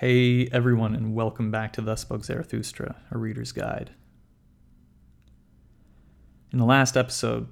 Hey 0.00 0.48
everyone, 0.52 0.94
and 0.94 1.12
welcome 1.12 1.50
back 1.50 1.72
to 1.72 1.80
Thus 1.80 2.02
Spoke 2.02 2.24
Zarathustra, 2.24 2.94
a 3.10 3.18
reader's 3.18 3.50
guide. 3.50 3.90
In 6.52 6.60
the 6.60 6.64
last 6.64 6.96
episode, 6.96 7.48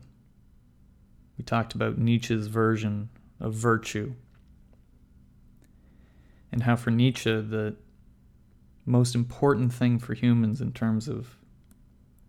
we 1.36 1.42
talked 1.42 1.74
about 1.74 1.98
Nietzsche's 1.98 2.46
version 2.46 3.08
of 3.40 3.52
virtue, 3.52 4.12
and 6.52 6.62
how 6.62 6.76
for 6.76 6.92
Nietzsche, 6.92 7.32
the 7.40 7.74
most 8.84 9.16
important 9.16 9.72
thing 9.74 9.98
for 9.98 10.14
humans 10.14 10.60
in 10.60 10.70
terms 10.70 11.08
of 11.08 11.38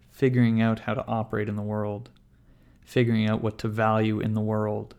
figuring 0.09 0.59
out 0.59 0.79
how 0.79 0.95
to 0.95 1.05
operate 1.05 1.47
in 1.47 1.57
the 1.57 1.61
world, 1.61 2.09
figuring 2.81 3.29
out 3.29 3.43
what 3.43 3.59
to 3.59 3.67
value 3.67 4.19
in 4.19 4.33
the 4.33 4.41
world, 4.41 4.95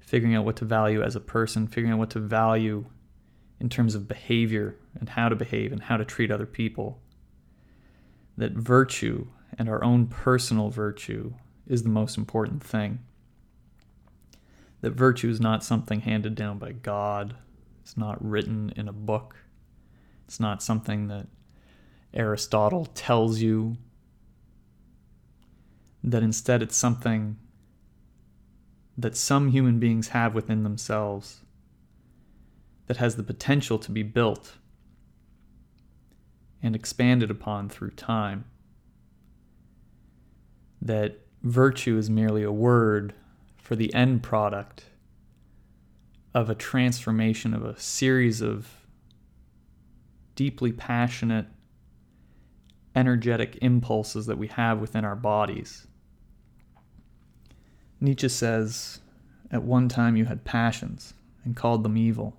figuring 0.00 0.34
out 0.34 0.46
what 0.46 0.56
to 0.56 0.64
value 0.64 1.02
as 1.02 1.16
a 1.16 1.20
person, 1.20 1.66
figuring 1.66 1.92
out 1.92 1.98
what 1.98 2.08
to 2.08 2.18
value 2.18 2.86
in 3.60 3.68
terms 3.68 3.94
of 3.94 4.08
behavior 4.08 4.76
and 4.98 5.08
how 5.10 5.28
to 5.28 5.36
behave 5.36 5.72
and 5.72 5.82
how 5.82 5.96
to 5.96 6.04
treat 6.04 6.30
other 6.30 6.46
people. 6.46 7.00
That 8.36 8.52
virtue 8.52 9.28
and 9.58 9.68
our 9.68 9.82
own 9.82 10.06
personal 10.06 10.70
virtue 10.70 11.32
is 11.66 11.82
the 11.82 11.88
most 11.88 12.18
important 12.18 12.62
thing. 12.62 13.00
That 14.82 14.92
virtue 14.92 15.30
is 15.30 15.40
not 15.40 15.64
something 15.64 16.00
handed 16.00 16.34
down 16.34 16.58
by 16.58 16.72
God, 16.72 17.34
it's 17.82 17.96
not 17.96 18.22
written 18.22 18.72
in 18.76 18.88
a 18.88 18.92
book, 18.92 19.36
it's 20.26 20.38
not 20.38 20.62
something 20.62 21.08
that 21.08 21.26
Aristotle 22.12 22.86
tells 22.94 23.40
you. 23.40 23.76
That 26.04 26.22
instead 26.22 26.62
it's 26.62 26.76
something 26.76 27.36
that 28.96 29.16
some 29.16 29.50
human 29.50 29.78
beings 29.78 30.08
have 30.08 30.34
within 30.34 30.62
themselves 30.62 31.40
that 32.86 32.98
has 32.98 33.16
the 33.16 33.22
potential 33.22 33.78
to 33.78 33.90
be 33.90 34.02
built 34.02 34.54
and 36.62 36.74
expanded 36.74 37.30
upon 37.30 37.68
through 37.68 37.90
time. 37.90 38.44
That 40.80 41.20
virtue 41.42 41.98
is 41.98 42.10
merely 42.10 42.42
a 42.42 42.52
word 42.52 43.14
for 43.56 43.76
the 43.76 43.92
end 43.94 44.22
product 44.22 44.84
of 46.34 46.50
a 46.50 46.54
transformation 46.54 47.54
of 47.54 47.64
a 47.64 47.78
series 47.80 48.40
of 48.42 48.68
deeply 50.34 50.70
passionate, 50.70 51.46
energetic 52.94 53.58
impulses 53.62 54.26
that 54.26 54.38
we 54.38 54.46
have 54.48 54.80
within 54.80 55.04
our 55.04 55.16
bodies. 55.16 55.86
Nietzsche 58.00 58.28
says, 58.28 59.00
At 59.50 59.62
one 59.62 59.88
time 59.88 60.16
you 60.16 60.26
had 60.26 60.44
passions 60.44 61.14
and 61.44 61.56
called 61.56 61.82
them 61.82 61.96
evil. 61.96 62.36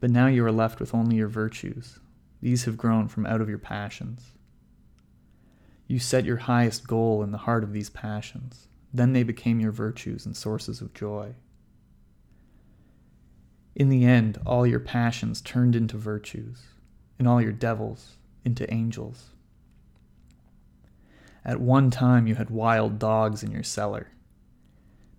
But 0.00 0.10
now 0.10 0.26
you 0.26 0.44
are 0.44 0.52
left 0.52 0.80
with 0.80 0.94
only 0.94 1.16
your 1.16 1.28
virtues. 1.28 1.98
These 2.40 2.64
have 2.64 2.78
grown 2.78 3.06
from 3.06 3.26
out 3.26 3.40
of 3.40 3.48
your 3.48 3.58
passions. 3.58 4.32
You 5.86 5.98
set 5.98 6.24
your 6.24 6.38
highest 6.38 6.86
goal 6.86 7.22
in 7.22 7.32
the 7.32 7.38
heart 7.38 7.62
of 7.62 7.72
these 7.72 7.90
passions. 7.90 8.68
Then 8.94 9.12
they 9.12 9.22
became 9.22 9.60
your 9.60 9.72
virtues 9.72 10.24
and 10.24 10.36
sources 10.36 10.80
of 10.80 10.94
joy. 10.94 11.34
In 13.74 13.88
the 13.88 14.04
end, 14.04 14.38
all 14.46 14.66
your 14.66 14.80
passions 14.80 15.40
turned 15.40 15.76
into 15.76 15.96
virtues, 15.96 16.62
and 17.18 17.28
all 17.28 17.40
your 17.40 17.52
devils 17.52 18.16
into 18.44 18.72
angels. 18.72 19.30
At 21.44 21.60
one 21.60 21.90
time, 21.90 22.26
you 22.26 22.34
had 22.34 22.50
wild 22.50 22.98
dogs 22.98 23.42
in 23.42 23.50
your 23.50 23.62
cellar, 23.62 24.08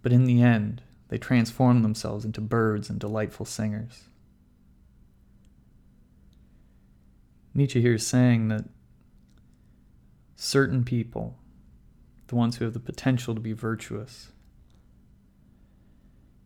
but 0.01 0.11
in 0.11 0.25
the 0.25 0.41
end, 0.41 0.81
they 1.07 1.17
transformed 1.17 1.83
themselves 1.83 2.25
into 2.25 2.41
birds 2.41 2.89
and 2.89 2.99
delightful 2.99 3.45
singers. 3.45 4.03
Nietzsche 7.53 7.81
here 7.81 7.95
is 7.95 8.07
saying 8.07 8.47
that 8.47 8.65
certain 10.35 10.83
people, 10.83 11.37
the 12.27 12.35
ones 12.35 12.57
who 12.57 12.65
have 12.65 12.73
the 12.73 12.79
potential 12.79 13.35
to 13.35 13.41
be 13.41 13.53
virtuous, 13.53 14.31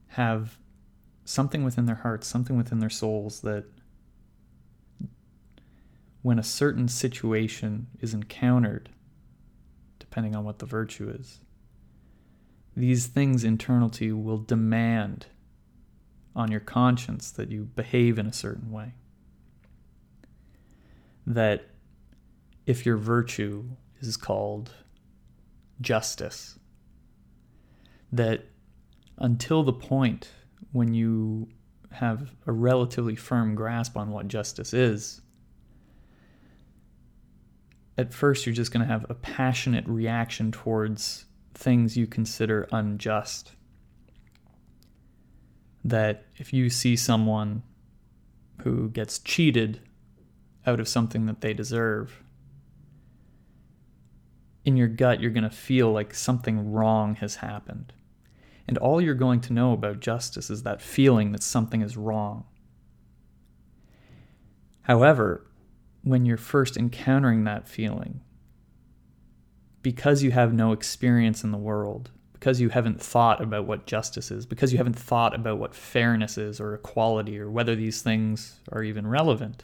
have 0.09 0.57
something 1.23 1.63
within 1.63 1.85
their 1.85 1.95
hearts, 1.95 2.27
something 2.27 2.57
within 2.57 2.79
their 2.79 2.89
souls 2.89 3.41
that 3.41 3.65
when 6.21 6.39
a 6.39 6.43
certain 6.43 6.87
situation 6.87 7.87
is 7.99 8.13
encountered, 8.13 8.89
depending 9.99 10.35
on 10.35 10.43
what 10.43 10.57
the 10.57 10.65
virtue 10.65 11.09
is, 11.09 11.39
these 12.75 13.05
things 13.05 13.43
internal 13.43 13.89
to 13.89 14.05
you 14.05 14.17
will 14.17 14.39
demand 14.39 15.27
on 16.35 16.51
your 16.51 16.59
conscience 16.59 17.29
that 17.31 17.51
you 17.51 17.63
behave 17.63 18.17
in 18.17 18.25
a 18.25 18.33
certain 18.33 18.71
way 18.71 18.93
that 21.25 21.65
if 22.65 22.85
your 22.85 22.97
virtue 22.97 23.63
is 23.99 24.17
called 24.17 24.71
justice, 25.81 26.57
that 28.11 28.45
until 29.17 29.63
the 29.63 29.73
point 29.73 30.29
when 30.71 30.93
you 30.93 31.47
have 31.91 32.31
a 32.45 32.51
relatively 32.51 33.15
firm 33.15 33.55
grasp 33.55 33.95
on 33.95 34.11
what 34.11 34.27
justice 34.27 34.73
is, 34.73 35.21
at 37.97 38.13
first 38.13 38.45
you're 38.45 38.55
just 38.55 38.71
going 38.71 38.85
to 38.85 38.91
have 38.91 39.05
a 39.09 39.13
passionate 39.13 39.87
reaction 39.87 40.51
towards 40.51 41.25
things 41.53 41.95
you 41.95 42.05
consider 42.05 42.67
unjust. 42.71 43.53
That 45.83 46.25
if 46.35 46.51
you 46.51 46.69
see 46.69 46.95
someone 46.95 47.63
who 48.63 48.89
gets 48.89 49.19
cheated 49.19 49.79
out 50.65 50.79
of 50.79 50.87
something 50.87 51.25
that 51.25 51.41
they 51.41 51.53
deserve, 51.53 52.23
in 54.65 54.75
your 54.75 54.87
gut, 54.87 55.21
you're 55.21 55.31
going 55.31 55.43
to 55.43 55.49
feel 55.49 55.91
like 55.91 56.13
something 56.13 56.71
wrong 56.71 57.15
has 57.15 57.35
happened. 57.35 57.93
And 58.67 58.79
all 58.79 58.99
you're 58.99 59.13
going 59.13 59.41
to 59.41 59.53
know 59.53 59.73
about 59.73 59.99
justice 59.99 60.49
is 60.49 60.63
that 60.63 60.81
feeling 60.81 61.31
that 61.33 61.43
something 61.43 61.81
is 61.81 61.95
wrong. 61.95 62.45
However, 64.81 65.45
when 66.03 66.25
you're 66.25 66.37
first 66.37 66.77
encountering 66.77 67.43
that 67.43 67.67
feeling, 67.67 68.21
because 69.83 70.23
you 70.23 70.31
have 70.31 70.51
no 70.51 70.71
experience 70.71 71.43
in 71.43 71.51
the 71.51 71.59
world, 71.59 72.09
because 72.33 72.59
you 72.59 72.69
haven't 72.69 72.99
thought 72.99 73.41
about 73.41 73.67
what 73.67 73.85
justice 73.85 74.31
is, 74.31 74.47
because 74.47 74.71
you 74.71 74.79
haven't 74.79 74.97
thought 74.97 75.35
about 75.35 75.59
what 75.59 75.75
fairness 75.75 76.39
is 76.39 76.59
or 76.59 76.73
equality 76.73 77.39
or 77.39 77.51
whether 77.51 77.75
these 77.75 78.01
things 78.01 78.59
are 78.71 78.83
even 78.83 79.05
relevant, 79.05 79.63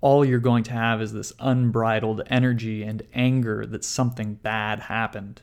all 0.00 0.24
you're 0.24 0.38
going 0.38 0.64
to 0.64 0.72
have 0.72 1.00
is 1.00 1.12
this 1.12 1.32
unbridled 1.40 2.22
energy 2.26 2.82
and 2.82 3.02
anger 3.14 3.64
that 3.66 3.84
something 3.84 4.34
bad 4.34 4.80
happened. 4.80 5.42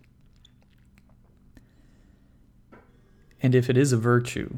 And 3.41 3.53
if 3.55 3.69
it 3.69 3.77
is 3.77 3.91
a 3.91 3.97
virtue, 3.97 4.57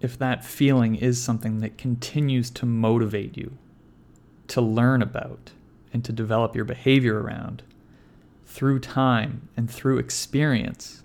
if 0.00 0.18
that 0.18 0.44
feeling 0.44 0.94
is 0.94 1.20
something 1.20 1.60
that 1.60 1.78
continues 1.78 2.50
to 2.50 2.66
motivate 2.66 3.36
you 3.36 3.56
to 4.48 4.60
learn 4.60 5.02
about 5.02 5.52
and 5.92 6.04
to 6.04 6.12
develop 6.12 6.54
your 6.54 6.64
behavior 6.64 7.20
around 7.20 7.62
through 8.46 8.78
time 8.78 9.48
and 9.56 9.70
through 9.70 9.98
experience, 9.98 11.02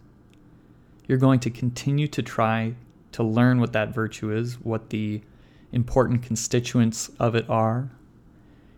you're 1.08 1.18
going 1.18 1.40
to 1.40 1.50
continue 1.50 2.08
to 2.08 2.22
try 2.22 2.76
to 3.14 3.24
learn 3.24 3.60
what 3.60 3.74
that 3.74 3.94
virtue 3.94 4.32
is, 4.32 4.56
what 4.62 4.90
the 4.90 5.22
important 5.72 6.24
constituents 6.24 7.10
of 7.20 7.36
it 7.36 7.50
are. 7.50 7.92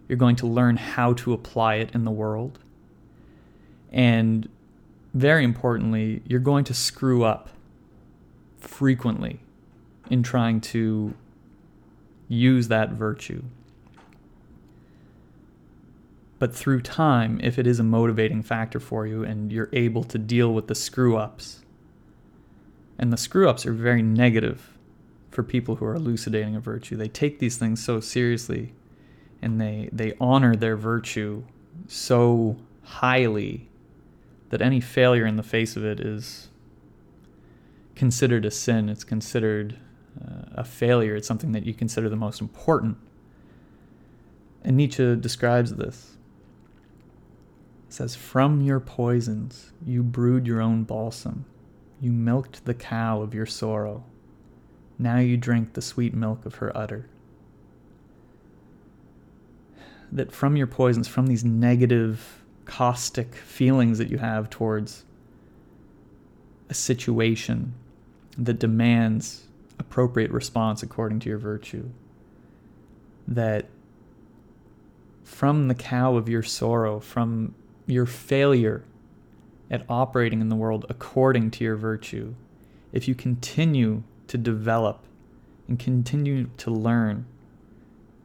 You're 0.08 0.18
going 0.18 0.36
to 0.38 0.48
learn 0.48 0.78
how 0.78 1.14
to 1.14 1.34
apply 1.34 1.76
it 1.76 1.92
in 1.94 2.04
the 2.04 2.12
world. 2.12 2.60
And 3.92 4.50
very 5.14 5.44
importantly, 5.44 6.22
you're 6.26 6.40
going 6.40 6.66
to 6.66 6.74
screw 6.74 7.24
up 7.24 7.50
frequently 8.60 9.40
in 10.10 10.24
trying 10.24 10.62
to 10.62 11.14
use 12.28 12.68
that 12.68 12.92
virtue. 12.92 13.44
But 16.40 16.56
through 16.56 16.82
time, 16.82 17.40
if 17.44 17.60
it 17.60 17.68
is 17.68 17.80
a 17.80 17.84
motivating 17.84 18.42
factor 18.42 18.80
for 18.80 19.06
you 19.06 19.24
and 19.24 19.52
you're 19.52 19.70
able 19.74 20.04
to 20.06 20.18
deal 20.18 20.54
with 20.54 20.68
the 20.68 20.76
screw 20.76 21.16
ups, 21.16 21.62
and 22.98 23.14
the 23.14 23.18
screw 23.18 23.48
ups 23.48 23.66
are 23.66 23.74
very 23.74 24.02
negative 24.02 24.78
for 25.32 25.44
people 25.44 25.78
who 25.78 25.86
are 25.86 25.96
elucidating 25.96 26.56
a 26.56 26.60
virtue. 26.60 26.98
They 26.98 27.08
take 27.08 27.40
these 27.40 27.58
things 27.58 27.84
so 27.84 28.00
seriously 28.00 28.74
and 29.42 29.60
they, 29.60 29.90
they 29.92 30.14
honor 30.20 30.56
their 30.56 30.76
virtue 30.76 31.44
so 31.88 32.58
highly 32.84 33.70
that 34.50 34.62
any 34.62 34.82
failure 34.82 35.26
in 35.26 35.38
the 35.38 35.44
face 35.44 35.76
of 35.76 35.86
it 35.86 36.00
is 36.00 36.50
considered 37.96 38.46
a 38.46 38.52
sin. 38.52 38.90
It's 38.90 39.06
considered 39.06 39.80
uh, 40.22 40.44
a 40.54 40.64
failure. 40.64 41.16
It's 41.16 41.28
something 41.28 41.54
that 41.54 41.66
you 41.66 41.74
consider 41.74 42.10
the 42.10 42.18
most 42.18 42.42
important. 42.42 42.98
And 44.64 44.78
Nietzsche 44.78 45.16
describes 45.16 45.76
this. 45.76 46.18
He 47.88 47.94
says, 47.94 48.16
From 48.16 48.62
your 48.62 48.82
poisons 48.82 49.72
you 49.84 50.04
brewed 50.04 50.46
your 50.46 50.62
own 50.62 50.84
balsam. 50.84 51.46
You 52.02 52.12
milked 52.12 52.66
the 52.66 52.74
cow 52.74 53.22
of 53.22 53.34
your 53.34 53.46
sorrow 53.46 54.04
Now 55.02 55.18
you 55.18 55.36
drink 55.36 55.74
the 55.74 55.82
sweet 55.82 56.14
milk 56.14 56.46
of 56.46 56.56
her 56.56 56.76
udder. 56.78 57.08
That 60.12 60.32
from 60.32 60.56
your 60.56 60.68
poisons, 60.68 61.08
from 61.08 61.26
these 61.26 61.44
negative, 61.44 62.44
caustic 62.66 63.34
feelings 63.34 63.98
that 63.98 64.12
you 64.12 64.20
have 64.20 64.52
towards 64.52 65.06
a 66.70 66.76
situation 66.76 67.74
that 68.38 68.60
demands 68.60 69.48
appropriate 69.80 70.30
response 70.30 70.84
according 70.84 71.20
to 71.22 71.30
your 71.30 71.40
virtue, 71.40 71.90
that 73.28 73.66
from 75.24 75.68
the 75.68 75.76
cow 75.76 76.16
of 76.16 76.30
your 76.30 76.44
sorrow, 76.44 77.00
from 77.00 77.56
your 77.88 78.06
failure 78.06 78.84
at 79.72 79.84
operating 79.90 80.42
in 80.42 80.50
the 80.50 80.56
world 80.56 80.86
according 80.90 81.50
to 81.50 81.64
your 81.64 81.76
virtue, 81.76 82.36
if 82.94 83.08
you 83.08 83.16
continue 83.16 84.04
to 84.32 84.38
develop 84.38 85.04
and 85.68 85.78
continue 85.78 86.50
to 86.56 86.72
learn 86.72 87.26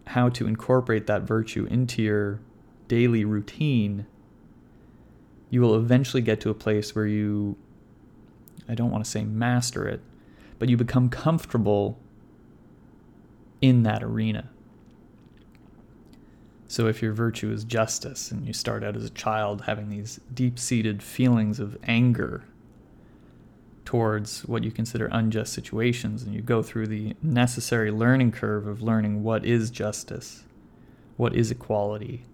how 0.07 0.29
to 0.29 0.47
incorporate 0.47 1.09
that 1.09 1.23
virtue 1.23 1.67
into 1.69 2.01
your 2.01 2.39
daily 2.87 3.25
routine, 3.25 4.07
you 5.51 5.61
will 5.61 5.75
eventually 5.75 6.23
get 6.23 6.41
to 6.41 6.49
a 6.49 6.55
place 6.55 6.95
where 6.95 7.09
you, 7.09 7.57
I 8.69 8.77
don't 8.77 8.93
want 8.93 9.05
to 9.05 9.11
say 9.11 9.25
master 9.25 9.89
it, 9.89 10.01
but 10.61 10.69
you 10.69 10.77
become 10.77 11.09
comfortable 11.09 11.99
in 13.61 13.83
that 13.83 14.05
arena. 14.05 14.49
So, 16.69 16.87
if 16.87 17.03
your 17.03 17.13
virtue 17.13 17.51
is 17.51 17.65
justice 17.65 18.31
and 18.31 18.47
you 18.47 18.53
start 18.53 18.85
out 18.85 18.95
as 18.95 19.05
a 19.05 19.11
child 19.11 19.63
having 19.63 19.89
these 19.89 20.21
deep 20.33 20.57
seated 20.57 21.03
feelings 21.03 21.59
of 21.59 21.77
anger 21.83 22.45
towards 23.87 24.45
what 24.45 24.65
you 24.65 24.71
consider 24.71 25.09
unjust 25.11 25.55
situations, 25.55 26.23
and 26.23 26.35
you 26.35 26.43
go 26.43 26.63
through 26.63 26.89
the 26.89 27.17
necessary 27.23 27.91
learning 27.91 28.33
curve 28.33 28.67
of 28.67 28.83
learning 28.83 29.23
what 29.23 29.47
is 29.47 29.71
justice, 29.71 30.45
what 31.17 31.35
is 31.35 31.51
equality, 31.51 32.25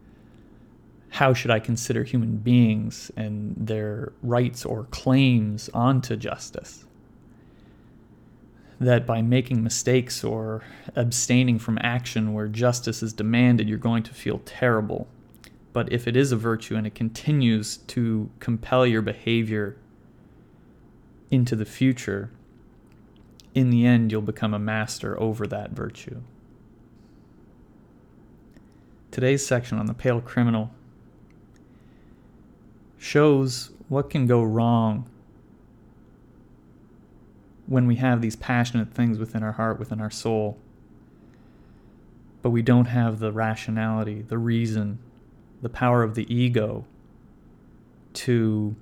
how 1.10 1.34
should 1.34 1.50
I 1.50 1.60
consider 1.60 2.02
human 2.02 2.38
beings 2.38 3.12
and 3.16 3.54
their 3.56 4.12
rights 4.22 4.64
or 4.64 4.84
claims 4.84 5.68
onto 5.74 6.16
justice 6.16 6.86
that 8.80 9.06
by 9.06 9.22
making 9.22 9.62
mistakes 9.62 10.24
or 10.24 10.64
abstaining 10.96 11.58
from 11.58 11.78
action 11.82 12.32
where 12.32 12.48
justice 12.48 13.02
is 13.02 13.12
demanded, 13.12 13.68
you're 13.68 13.78
going 13.78 14.02
to 14.02 14.14
feel 14.14 14.40
terrible. 14.44 15.06
But 15.72 15.92
if 15.92 16.08
it 16.08 16.16
is 16.16 16.32
a 16.32 16.36
virtue 16.36 16.76
and 16.76 16.86
it 16.86 16.94
continues 16.94 17.76
to 17.76 18.30
compel 18.40 18.86
your 18.86 19.02
behavior 19.02 19.76
into 21.32 21.56
the 21.56 21.64
future, 21.64 22.30
in 23.54 23.70
the 23.70 23.86
end, 23.86 24.12
you'll 24.12 24.20
become 24.20 24.52
a 24.52 24.58
master 24.58 25.18
over 25.18 25.46
that 25.46 25.70
virtue. 25.70 26.20
Today's 29.10 29.44
section 29.44 29.78
on 29.78 29.86
the 29.86 29.94
pale 29.94 30.20
criminal 30.20 30.70
shows 32.98 33.70
what 33.88 34.10
can 34.10 34.26
go 34.26 34.42
wrong 34.42 35.08
when 37.66 37.86
we 37.86 37.96
have 37.96 38.20
these 38.20 38.36
passionate 38.36 38.92
things 38.92 39.18
within 39.18 39.42
our 39.42 39.52
heart, 39.52 39.78
within 39.78 40.00
our 40.00 40.10
soul, 40.10 40.58
but 42.42 42.50
we 42.50 42.60
don't 42.60 42.86
have 42.86 43.20
the 43.20 43.32
rationality, 43.32 44.20
the 44.20 44.38
reason, 44.38 44.98
the 45.62 45.68
power 45.70 46.02
of 46.02 46.14
the 46.14 46.32
ego 46.32 46.84
to 48.12 48.76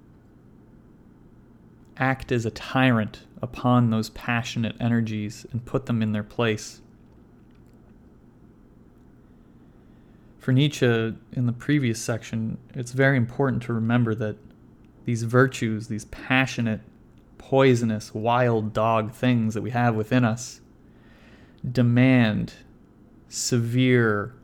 act 2.01 2.33
as 2.33 2.47
a 2.47 2.51
tyrant 2.51 3.21
upon 3.43 3.91
those 3.91 4.11
passionate 4.11 4.75
energies 4.81 5.47
and 5.53 5.65
put 5.65 5.87
them 5.87 6.03
in 6.03 6.13
their 6.13 6.25
place. 6.25 6.81
For 10.39 10.53
Nietzsche, 10.53 10.87
in 10.87 11.47
the 11.47 11.53
previous 11.53 12.01
section, 12.01 12.59
it's 12.75 12.93
very 12.93 13.19
important 13.19 13.63
to 13.65 13.75
remember 13.75 14.15
that 14.15 14.37
these 15.05 15.23
virtues, 15.23 15.89
these 15.89 16.07
passionate 16.07 16.81
poisonous, 17.37 18.15
wild 18.15 18.73
dog 18.73 19.13
things 19.13 19.55
that 19.55 19.63
we 19.63 19.71
have 19.71 19.95
within 19.95 20.25
us 20.25 20.61
demand 21.71 22.55
severe 23.29 24.35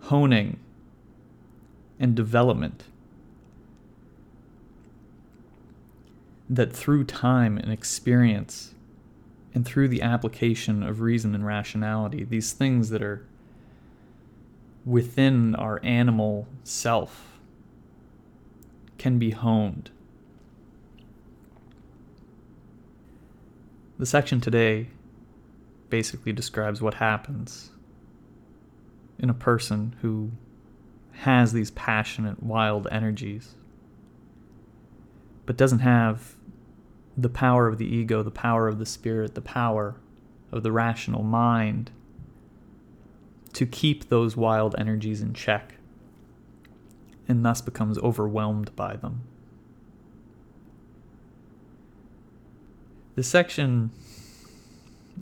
honing 0.00 0.58
and 1.98 2.14
development. 2.14 2.84
That 6.48 6.72
through 6.72 7.04
time 7.04 7.56
and 7.56 7.72
experience, 7.72 8.74
and 9.54 9.64
through 9.64 9.88
the 9.88 10.02
application 10.02 10.82
of 10.82 11.00
reason 11.00 11.34
and 11.34 11.46
rationality, 11.46 12.24
these 12.24 12.52
things 12.52 12.90
that 12.90 13.02
are 13.02 13.24
within 14.84 15.54
our 15.54 15.80
animal 15.82 16.46
self 16.62 17.38
can 18.98 19.18
be 19.18 19.30
honed. 19.30 19.90
The 23.98 24.06
section 24.06 24.40
today 24.40 24.88
basically 25.88 26.32
describes 26.32 26.82
what 26.82 26.94
happens 26.94 27.70
in 29.18 29.30
a 29.30 29.34
person 29.34 29.94
who 30.02 30.32
has 31.12 31.52
these 31.52 31.70
passionate, 31.70 32.42
wild 32.42 32.88
energies, 32.90 33.54
but 35.46 35.56
doesn't 35.56 35.80
have 35.80 36.36
the 37.16 37.28
power 37.28 37.68
of 37.68 37.78
the 37.78 37.86
ego, 37.86 38.22
the 38.22 38.30
power 38.30 38.68
of 38.68 38.78
the 38.78 38.86
spirit, 38.86 39.34
the 39.34 39.40
power 39.40 39.96
of 40.50 40.62
the 40.62 40.72
rational 40.72 41.22
mind 41.22 41.90
to 43.52 43.66
keep 43.66 44.08
those 44.08 44.36
wild 44.36 44.74
energies 44.78 45.20
in 45.20 45.32
check, 45.32 45.74
and 47.28 47.44
thus 47.44 47.60
becomes 47.60 47.98
overwhelmed 47.98 48.74
by 48.74 48.96
them. 48.96 49.22
This 53.14 53.28
section 53.28 53.90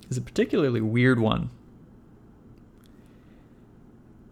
is 0.08 0.16
a 0.16 0.22
particularly 0.22 0.80
weird 0.80 1.20
one. 1.20 1.50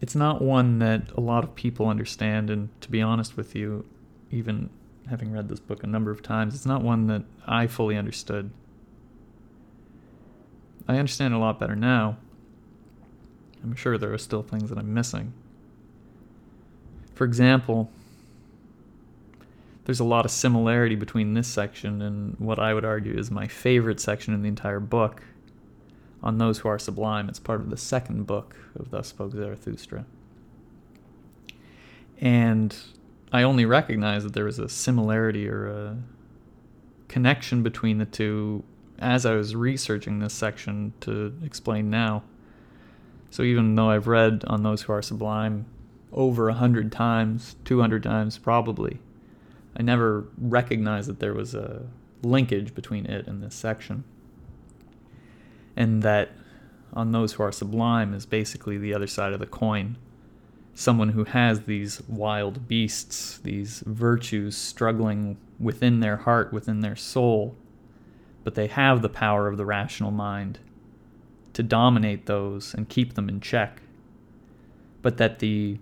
It's 0.01 0.15
not 0.15 0.41
one 0.41 0.79
that 0.79 1.11
a 1.15 1.21
lot 1.21 1.43
of 1.43 1.53
people 1.53 1.87
understand, 1.87 2.49
and 2.49 2.69
to 2.81 2.89
be 2.89 3.03
honest 3.03 3.37
with 3.37 3.55
you, 3.55 3.85
even 4.31 4.71
having 5.11 5.31
read 5.31 5.49
this 5.49 5.59
book 5.59 5.83
a 5.83 5.87
number 5.87 6.09
of 6.09 6.23
times, 6.23 6.55
it's 6.55 6.65
not 6.65 6.81
one 6.81 7.05
that 7.07 7.23
I 7.45 7.67
fully 7.67 7.97
understood. 7.97 8.49
I 10.87 10.97
understand 10.97 11.33
a 11.33 11.37
lot 11.37 11.59
better 11.59 11.75
now. 11.75 12.17
I'm 13.61 13.75
sure 13.75 13.97
there 13.97 14.13
are 14.13 14.17
still 14.17 14.41
things 14.41 14.69
that 14.69 14.79
I'm 14.79 14.93
missing. 14.93 15.33
For 17.13 17.25
example, 17.25 17.91
there's 19.85 19.99
a 19.99 20.05
lot 20.05 20.25
of 20.25 20.31
similarity 20.31 20.95
between 20.95 21.33
this 21.33 21.47
section 21.47 22.01
and 22.01 22.39
what 22.39 22.57
I 22.57 22.73
would 22.73 22.85
argue 22.85 23.13
is 23.13 23.29
my 23.29 23.47
favorite 23.47 23.99
section 23.99 24.33
in 24.33 24.41
the 24.41 24.47
entire 24.47 24.79
book 24.79 25.21
on 26.23 26.37
those 26.37 26.59
who 26.59 26.69
are 26.69 26.79
sublime. 26.79 27.27
It's 27.29 27.39
part 27.39 27.59
of 27.59 27.69
the 27.69 27.77
second 27.77 28.25
book 28.25 28.55
of 28.79 28.91
Thus 28.91 29.09
Spoke 29.09 29.33
Zarathustra. 29.33 30.05
And 32.19 32.75
I 33.31 33.43
only 33.43 33.65
recognized 33.65 34.25
that 34.25 34.33
there 34.33 34.45
was 34.45 34.59
a 34.59 34.67
similarity 34.67 35.47
or 35.47 35.67
a 35.67 35.97
connection 37.07 37.63
between 37.63 37.97
the 37.97 38.05
two 38.05 38.63
as 38.99 39.25
I 39.25 39.33
was 39.33 39.55
researching 39.55 40.19
this 40.19 40.33
section 40.33 40.93
to 41.01 41.33
explain 41.43 41.89
now. 41.89 42.23
So 43.29 43.43
even 43.43 43.75
though 43.75 43.89
I've 43.89 44.07
read 44.07 44.43
on 44.47 44.63
those 44.63 44.83
who 44.83 44.93
are 44.93 45.01
sublime 45.01 45.65
over 46.11 46.49
a 46.49 46.53
hundred 46.53 46.91
times, 46.91 47.55
two 47.63 47.79
hundred 47.79 48.03
times 48.03 48.37
probably, 48.37 48.99
I 49.77 49.81
never 49.81 50.25
recognized 50.37 51.09
that 51.09 51.19
there 51.19 51.33
was 51.33 51.55
a 51.55 51.83
linkage 52.21 52.75
between 52.75 53.05
it 53.05 53.27
and 53.27 53.41
this 53.41 53.55
section. 53.55 54.03
And 55.75 56.03
that 56.03 56.31
on 56.93 57.13
those 57.13 57.33
who 57.33 57.43
are 57.43 57.51
sublime 57.51 58.13
is 58.13 58.25
basically 58.25 58.77
the 58.77 58.93
other 58.93 59.07
side 59.07 59.31
of 59.31 59.39
the 59.39 59.45
coin. 59.45 59.97
Someone 60.73 61.09
who 61.09 61.25
has 61.25 61.61
these 61.61 62.01
wild 62.07 62.67
beasts, 62.67 63.37
these 63.39 63.83
virtues 63.85 64.55
struggling 64.55 65.37
within 65.59 65.99
their 65.99 66.17
heart, 66.17 66.53
within 66.53 66.79
their 66.79 66.95
soul, 66.95 67.55
but 68.43 68.55
they 68.55 68.67
have 68.67 69.01
the 69.01 69.09
power 69.09 69.47
of 69.47 69.57
the 69.57 69.65
rational 69.65 70.11
mind 70.11 70.59
to 71.53 71.61
dominate 71.61 72.25
those 72.25 72.73
and 72.73 72.89
keep 72.89 73.13
them 73.13 73.29
in 73.29 73.41
check. 73.41 73.81
But 75.01 75.17
that 75.17 75.39
the 75.39 75.77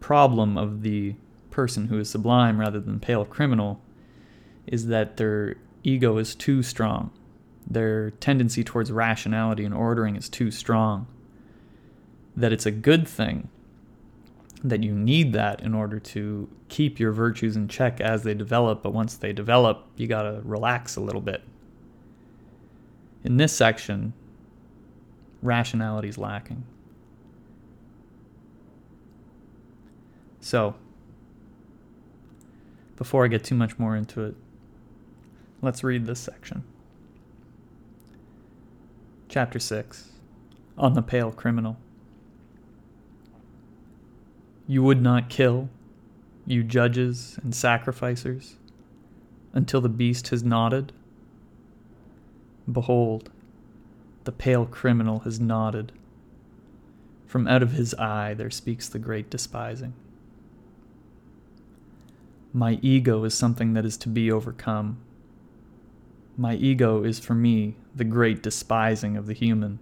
problem 0.00 0.56
of 0.56 0.82
the 0.82 1.14
person 1.50 1.88
who 1.88 1.98
is 1.98 2.10
sublime 2.10 2.58
rather 2.58 2.80
than 2.80 3.00
pale 3.00 3.24
criminal 3.24 3.80
is 4.66 4.86
that 4.86 5.16
their 5.16 5.56
ego 5.82 6.18
is 6.18 6.34
too 6.34 6.62
strong. 6.62 7.10
Their 7.66 8.10
tendency 8.10 8.64
towards 8.64 8.90
rationality 8.90 9.64
and 9.64 9.74
ordering 9.74 10.16
is 10.16 10.28
too 10.28 10.50
strong. 10.50 11.06
That 12.36 12.52
it's 12.52 12.66
a 12.66 12.70
good 12.70 13.06
thing 13.06 13.48
that 14.64 14.82
you 14.82 14.94
need 14.94 15.34
that 15.34 15.60
in 15.60 15.74
order 15.74 16.00
to 16.00 16.48
keep 16.68 16.98
your 16.98 17.12
virtues 17.12 17.54
in 17.54 17.68
check 17.68 18.00
as 18.00 18.22
they 18.22 18.32
develop, 18.32 18.82
but 18.82 18.94
once 18.94 19.14
they 19.14 19.32
develop, 19.32 19.86
you 19.96 20.06
gotta 20.06 20.40
relax 20.42 20.96
a 20.96 21.00
little 21.00 21.20
bit. 21.20 21.42
In 23.22 23.36
this 23.36 23.52
section, 23.54 24.14
rationality 25.42 26.08
is 26.08 26.16
lacking. 26.16 26.64
So, 30.40 30.74
before 32.96 33.24
I 33.24 33.28
get 33.28 33.44
too 33.44 33.54
much 33.54 33.78
more 33.78 33.96
into 33.96 34.24
it, 34.24 34.34
let's 35.60 35.84
read 35.84 36.06
this 36.06 36.20
section. 36.20 36.64
Chapter 39.28 39.58
6 39.58 40.10
On 40.78 40.94
the 40.94 41.02
Pale 41.02 41.32
Criminal. 41.32 41.76
You 44.66 44.82
would 44.82 45.02
not 45.02 45.28
kill, 45.28 45.68
you 46.46 46.62
judges 46.62 47.38
and 47.42 47.54
sacrificers, 47.54 48.56
until 49.52 49.80
the 49.80 49.88
beast 49.88 50.28
has 50.28 50.42
nodded? 50.42 50.92
Behold, 52.70 53.30
the 54.24 54.32
pale 54.32 54.64
criminal 54.64 55.20
has 55.20 55.38
nodded. 55.38 55.92
From 57.26 57.46
out 57.46 57.62
of 57.62 57.72
his 57.72 57.94
eye 57.94 58.32
there 58.34 58.50
speaks 58.50 58.88
the 58.88 58.98
great 58.98 59.28
despising. 59.28 59.92
My 62.52 62.78
ego 62.80 63.24
is 63.24 63.34
something 63.34 63.74
that 63.74 63.84
is 63.84 63.96
to 63.98 64.08
be 64.08 64.30
overcome. 64.30 64.98
My 66.38 66.54
ego 66.54 67.02
is 67.04 67.18
for 67.18 67.34
me 67.34 67.76
the 67.94 68.04
great 68.04 68.42
despising 68.42 69.16
of 69.16 69.26
the 69.26 69.34
human. 69.34 69.78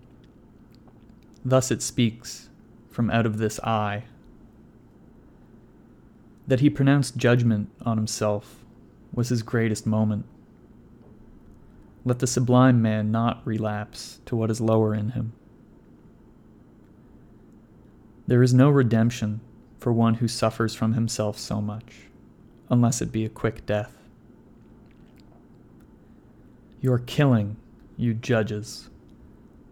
Thus 1.44 1.70
it 1.70 1.82
speaks 1.82 2.48
from 2.90 3.10
out 3.10 3.26
of 3.26 3.38
this 3.38 3.60
eye. 3.60 4.04
That 6.46 6.60
he 6.60 6.70
pronounced 6.70 7.16
judgment 7.16 7.70
on 7.82 7.96
himself 7.96 8.64
was 9.12 9.28
his 9.28 9.42
greatest 9.42 9.86
moment. 9.86 10.26
Let 12.04 12.18
the 12.18 12.26
sublime 12.26 12.82
man 12.82 13.12
not 13.12 13.46
relapse 13.46 14.20
to 14.26 14.34
what 14.34 14.50
is 14.50 14.60
lower 14.60 14.94
in 14.94 15.10
him. 15.10 15.32
There 18.26 18.42
is 18.42 18.54
no 18.54 18.70
redemption 18.70 19.40
for 19.78 19.92
one 19.92 20.14
who 20.14 20.28
suffers 20.28 20.74
from 20.74 20.94
himself 20.94 21.38
so 21.38 21.60
much 21.60 22.08
unless 22.70 23.02
it 23.02 23.12
be 23.12 23.24
a 23.24 23.28
quick 23.28 23.66
death. 23.66 23.96
Your 26.80 26.98
killing, 26.98 27.56
you 27.96 28.14
judges, 28.14 28.90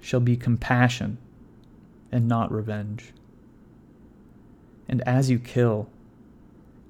shall 0.01 0.21
be 0.21 0.37
compassion 0.37 1.19
and 2.13 2.29
not 2.29 2.53
revenge. 2.53 3.13
And 4.89 5.01
as 5.03 5.31
you 5.31 5.39
kill, 5.39 5.89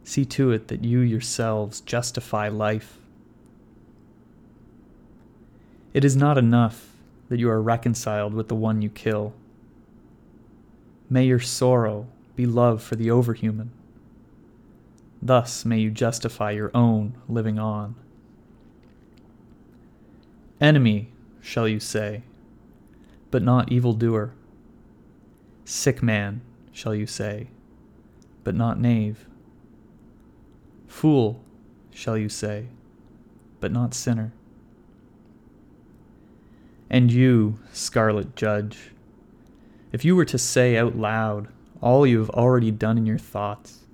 see 0.04 0.24
to 0.24 0.50
it 0.50 0.68
that 0.68 0.84
you 0.84 1.00
yourselves 1.00 1.80
justify 1.80 2.48
life. 2.48 2.98
It 5.92 6.04
is 6.04 6.16
not 6.16 6.38
enough 6.38 6.90
that 7.28 7.38
you 7.38 7.50
are 7.50 7.62
reconciled 7.62 8.34
with 8.34 8.48
the 8.48 8.54
one 8.54 8.82
you 8.82 8.90
kill. 8.90 9.32
May 11.08 11.24
your 11.24 11.40
sorrow 11.40 12.06
be 12.36 12.46
love 12.46 12.82
for 12.82 12.96
the 12.96 13.08
overhuman. 13.08 13.68
Thus 15.22 15.64
may 15.64 15.78
you 15.78 15.90
justify 15.90 16.52
your 16.52 16.70
own 16.74 17.14
living 17.28 17.58
on. 17.58 17.94
Enemy, 20.60 21.10
shall 21.40 21.66
you 21.66 21.80
say, 21.80 22.22
but 23.30 23.42
not 23.42 23.72
evildoer. 23.72 24.32
Sick 25.64 26.02
man, 26.02 26.40
shall 26.72 26.94
you 26.94 27.06
say, 27.06 27.48
but 28.44 28.54
not 28.54 28.80
knave. 28.80 29.26
Fool, 30.90 31.40
shall 31.92 32.18
you 32.18 32.28
say, 32.28 32.66
but 33.60 33.70
not 33.70 33.94
sinner. 33.94 34.32
And 36.90 37.12
you, 37.12 37.60
scarlet 37.72 38.34
judge, 38.34 38.90
if 39.92 40.04
you 40.04 40.16
were 40.16 40.24
to 40.26 40.36
say 40.36 40.76
out 40.76 40.96
loud 40.96 41.48
all 41.80 42.06
you 42.06 42.18
have 42.18 42.28
already 42.30 42.72
done 42.72 42.98
in 42.98 43.06
your 43.06 43.18
thoughts, 43.18 43.86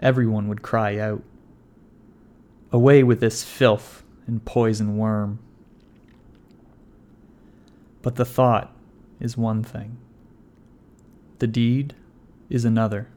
everyone 0.00 0.48
would 0.48 0.62
cry 0.62 0.98
out, 0.98 1.22
Away 2.70 3.02
with 3.02 3.20
this 3.20 3.42
filth 3.42 4.04
and 4.26 4.44
poison 4.44 4.98
worm. 4.98 5.38
But 8.02 8.16
the 8.16 8.26
thought 8.26 8.70
is 9.18 9.38
one 9.38 9.64
thing, 9.64 9.96
the 11.38 11.46
deed 11.46 11.94
is 12.50 12.66
another, 12.66 13.08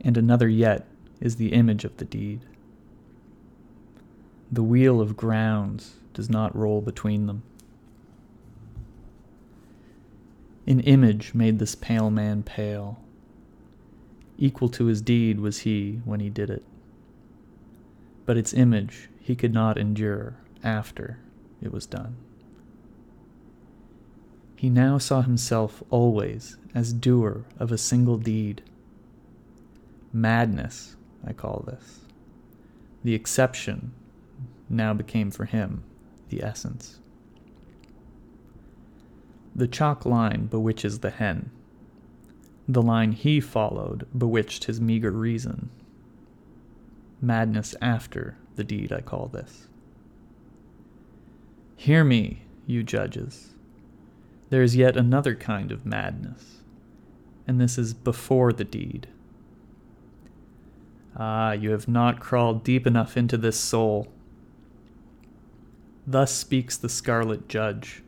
and 0.00 0.16
another 0.16 0.48
yet 0.48 0.89
is 1.20 1.36
the 1.36 1.52
image 1.52 1.84
of 1.84 1.96
the 1.98 2.04
deed. 2.04 2.40
The 4.50 4.62
wheel 4.62 5.00
of 5.00 5.16
grounds 5.16 5.94
does 6.14 6.28
not 6.28 6.56
roll 6.56 6.80
between 6.80 7.26
them. 7.26 7.42
An 10.66 10.80
image 10.80 11.34
made 11.34 11.58
this 11.58 11.74
pale 11.74 12.10
man 12.10 12.42
pale 12.42 12.98
Equal 14.42 14.70
to 14.70 14.86
his 14.86 15.02
deed 15.02 15.38
was 15.38 15.60
he 15.60 16.00
when 16.06 16.20
he 16.20 16.30
did 16.30 16.48
it. 16.48 16.64
But 18.24 18.38
its 18.38 18.54
image 18.54 19.10
he 19.20 19.36
could 19.36 19.52
not 19.52 19.76
endure 19.76 20.36
after 20.64 21.18
it 21.60 21.70
was 21.70 21.84
done. 21.84 22.16
He 24.56 24.70
now 24.70 24.96
saw 24.96 25.20
himself 25.20 25.82
always 25.90 26.56
as 26.74 26.94
doer 26.94 27.44
of 27.58 27.70
a 27.70 27.78
single 27.78 28.16
deed. 28.16 28.62
Madness, 30.10 30.96
I 31.26 31.32
call 31.32 31.64
this. 31.66 32.00
The 33.04 33.14
exception 33.14 33.92
now 34.68 34.94
became 34.94 35.30
for 35.30 35.44
him 35.44 35.84
the 36.28 36.42
essence. 36.42 37.00
The 39.54 39.68
chalk 39.68 40.06
line 40.06 40.46
bewitches 40.46 41.00
the 41.00 41.10
hen 41.10 41.50
the 42.72 42.82
line 42.82 43.12
he 43.12 43.40
followed 43.40 44.06
bewitched 44.16 44.64
his 44.64 44.80
meager 44.80 45.10
reason. 45.10 45.70
Madness 47.20 47.74
after 47.82 48.36
the 48.54 48.64
deed, 48.64 48.92
I 48.92 49.00
call 49.00 49.26
this. 49.26 49.66
Hear 51.76 52.04
me, 52.04 52.42
you 52.66 52.82
judges. 52.82 53.54
There 54.50 54.62
is 54.62 54.76
yet 54.76 54.96
another 54.96 55.34
kind 55.34 55.72
of 55.72 55.86
madness, 55.86 56.62
and 57.46 57.60
this 57.60 57.76
is 57.78 57.94
before 57.94 58.52
the 58.52 58.64
deed. 58.64 59.08
Ah, 61.16 61.52
you 61.52 61.70
have 61.70 61.88
not 61.88 62.20
crawled 62.20 62.64
deep 62.64 62.86
enough 62.86 63.16
into 63.16 63.36
this 63.36 63.58
soul. 63.58 64.08
Thus 66.06 66.32
speaks 66.32 66.76
the 66.76 66.88
scarlet 66.88 67.48
judge. 67.48 68.02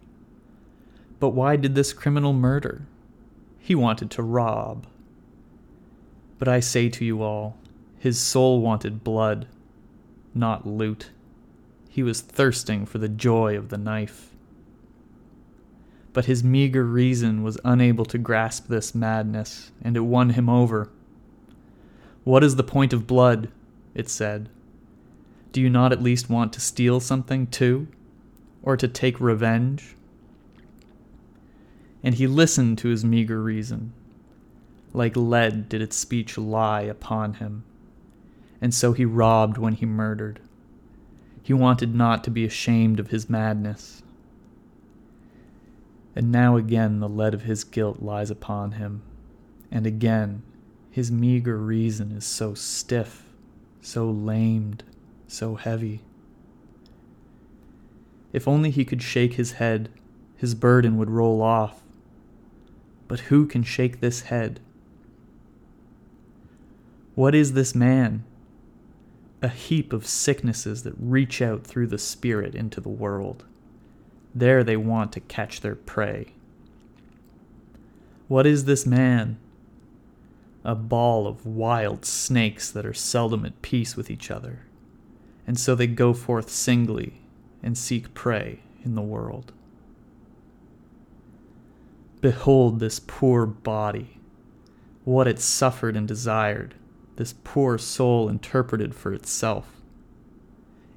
But 1.21 1.31
why 1.31 1.57
did 1.57 1.75
this 1.75 1.93
criminal 1.93 2.33
murder? 2.33 2.87
He 3.59 3.75
wanted 3.75 4.11
to 4.13 4.23
rob. 4.23 4.87
But 6.39 6.49
I 6.49 6.61
say 6.61 6.89
to 6.89 7.05
you 7.05 7.23
all, 7.23 7.57
his 7.99 8.19
soul 8.19 8.61
wanted 8.61 9.05
blood, 9.05 9.47
not 10.35 10.67
loot. 10.67 11.11
He 11.89 12.03
was 12.03 12.21
thirsting 12.21 12.87
for 12.87 12.99
the 12.99 13.09
joy 13.09 13.57
of 13.57 13.69
the 13.69 13.79
knife. 13.79 14.31
But 16.13 16.25
his 16.25 16.43
meager 16.43 16.85
reason 16.85 17.43
was 17.43 17.59
unable 17.65 18.05
to 18.07 18.19
grasp 18.19 18.67
this 18.67 18.95
madness, 18.95 19.71
and 19.83 19.97
it 19.97 20.01
won 20.01 20.31
him 20.31 20.49
over. 20.49 20.91
What 22.25 22.45
is 22.45 22.57
the 22.57 22.63
point 22.63 22.93
of 22.93 23.07
blood? 23.07 23.51
it 23.95 24.09
said. 24.09 24.49
Do 25.53 25.61
you 25.61 25.69
not 25.69 25.93
at 25.93 26.03
least 26.03 26.31
want 26.31 26.53
to 26.55 26.61
steal 26.61 27.01
something, 27.01 27.47
too? 27.47 27.89
Or 28.63 28.77
to 28.77 28.89
take 28.89 29.21
revenge? 29.21 29.97
and 32.03 32.17
he 32.17 32.27
listened 32.27 32.79
to 32.79 32.89
his 32.89 33.05
meager 33.05 33.43
reason. 33.43 33.93
Like 34.93 35.17
lead 35.17 35.69
did 35.69 35.81
its 35.81 35.97
speech 35.97 36.37
lie 36.37 36.83
upon 36.83 37.35
him, 37.35 37.65
and 38.61 38.75
so 38.75 38.93
he 38.93 39.05
robbed 39.05 39.57
when 39.57 39.75
he 39.75 39.87
murdered. 39.87 40.41
He 41.43 41.53
wanted 41.53 41.95
not 41.95 42.23
to 42.25 42.31
be 42.31 42.45
ashamed 42.45 43.01
of 43.01 43.09
his 43.09 43.31
madness. 43.31 44.03
And 46.15 46.31
now 46.31 46.57
again 46.57 47.01
the 47.01 47.09
lead 47.09 47.35
of 47.35 47.43
his 47.43 47.65
guilt 47.65 48.03
lies 48.03 48.31
upon 48.31 48.73
him, 48.73 49.03
and 49.71 49.87
again 49.87 50.43
his 50.93 51.11
meager 51.11 51.57
reason 51.57 52.13
is 52.13 52.25
so 52.25 52.53
stiff, 52.53 53.25
so 53.81 54.11
lamed, 54.11 54.85
so 55.27 55.55
heavy. 55.55 56.03
If 58.31 58.47
only 58.47 58.71
he 58.71 58.85
could 58.85 59.03
shake 59.03 59.35
his 59.35 59.53
head, 59.53 59.89
his 60.37 60.55
burden 60.55 60.99
would 60.99 61.09
roll 61.09 61.41
off, 61.41 61.83
but 63.09 63.21
who 63.21 63.47
can 63.47 63.63
shake 63.63 64.01
this 64.01 64.23
head? 64.23 64.61
What 67.15 67.35
is 67.35 67.55
this 67.55 67.75
man? 67.75 68.25
A 69.41 69.49
heap 69.49 69.95
of 69.95 70.07
sicknesses 70.07 70.83
that 70.83 70.95
reach 70.99 71.41
out 71.41 71.65
through 71.65 71.87
the 71.87 71.99
spirit 71.99 72.55
into 72.55 72.83
the 72.83 72.91
world. 72.91 73.45
There 74.35 74.63
they 74.63 74.77
want 74.77 75.13
to 75.13 75.21
catch 75.21 75.63
their 75.63 75.75
prey. 75.75 76.35
What 78.29 78.47
is 78.47 78.67
this 78.67 78.85
man? 78.85 79.39
A 80.65 80.75
ball 80.75 81.27
of 81.27 81.45
wild 81.45 82.05
snakes 82.05 82.71
that 82.71 82.87
are 82.87 82.95
seldom 82.95 83.45
at 83.45 83.63
peace 83.63 83.97
with 83.97 84.11
each 84.11 84.31
other, 84.31 84.67
and 85.47 85.59
so 85.59 85.75
they 85.75 85.87
go 85.87 86.13
forth 86.13 86.51
singly 86.51 87.23
and 87.63 87.77
seek 87.77 88.15
prey 88.15 88.61
in 88.85 88.95
the 88.95 89.03
world. 89.03 89.53
Behold 92.21 92.79
this 92.79 93.01
poor 93.01 93.47
body, 93.47 94.21
what 95.05 95.27
it 95.27 95.41
suffered 95.41 95.97
and 95.97 96.07
desired, 96.07 96.77
this 97.17 97.35
poor 97.45 97.79
soul 97.79 98.29
interpreted 98.29 98.95
for 98.95 99.13
itself, 99.13 99.83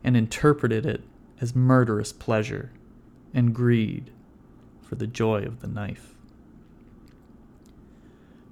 and 0.04 0.16
interpreted 0.16 0.86
it 0.86 1.04
as 1.42 1.56
murderous 1.56 2.14
pleasure 2.14 2.72
and 3.34 3.56
greed 3.56 4.12
for 4.82 4.96
the 4.96 5.08
joy 5.08 5.42
of 5.42 5.62
the 5.62 5.68
knife. 5.68 6.15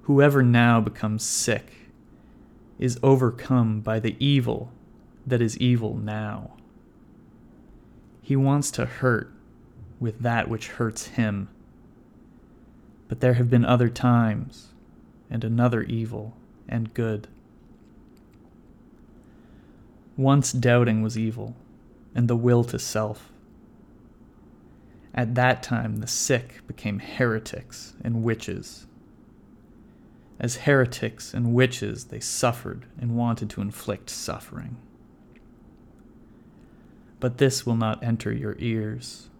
Whoever 0.04 0.42
now 0.42 0.82
becomes 0.82 1.22
sick 1.24 1.72
is 2.78 2.98
overcome 3.02 3.80
by 3.80 4.00
the 4.00 4.16
evil 4.18 4.70
that 5.26 5.40
is 5.40 5.56
evil 5.56 5.96
now. 5.96 6.52
He 8.20 8.36
wants 8.36 8.70
to 8.72 8.84
hurt 8.84 9.32
with 9.98 10.20
that 10.20 10.48
which 10.48 10.68
hurts 10.68 11.06
him. 11.06 11.48
But 13.08 13.20
there 13.20 13.34
have 13.34 13.48
been 13.48 13.64
other 13.64 13.88
times, 13.88 14.74
and 15.30 15.42
another 15.42 15.82
evil 15.82 16.36
and 16.68 16.92
good. 16.92 17.28
Once 20.18 20.52
doubting 20.52 21.00
was 21.00 21.16
evil, 21.16 21.56
and 22.14 22.28
the 22.28 22.36
will 22.36 22.64
to 22.64 22.78
self. 22.78 23.32
At 25.14 25.34
that 25.36 25.62
time, 25.62 25.96
the 25.96 26.06
sick 26.06 26.60
became 26.66 26.98
heretics 26.98 27.94
and 28.02 28.22
witches. 28.22 28.86
As 30.38 30.56
heretics 30.56 31.32
and 31.32 31.54
witches, 31.54 32.06
they 32.06 32.20
suffered 32.20 32.86
and 33.00 33.16
wanted 33.16 33.48
to 33.50 33.60
inflict 33.60 34.10
suffering. 34.10 34.76
But 37.20 37.38
this 37.38 37.64
will 37.64 37.76
not 37.76 38.02
enter 38.02 38.32
your 38.32 38.56
ears. 38.58 39.30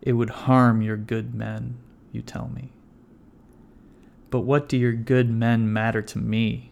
It 0.00 0.12
would 0.12 0.30
harm 0.30 0.82
your 0.82 0.96
good 0.96 1.34
men, 1.34 1.78
you 2.12 2.22
tell 2.22 2.48
me. 2.48 2.70
But 4.30 4.40
what 4.40 4.68
do 4.68 4.76
your 4.76 4.92
good 4.92 5.30
men 5.30 5.72
matter 5.72 6.02
to 6.02 6.18
me? 6.18 6.70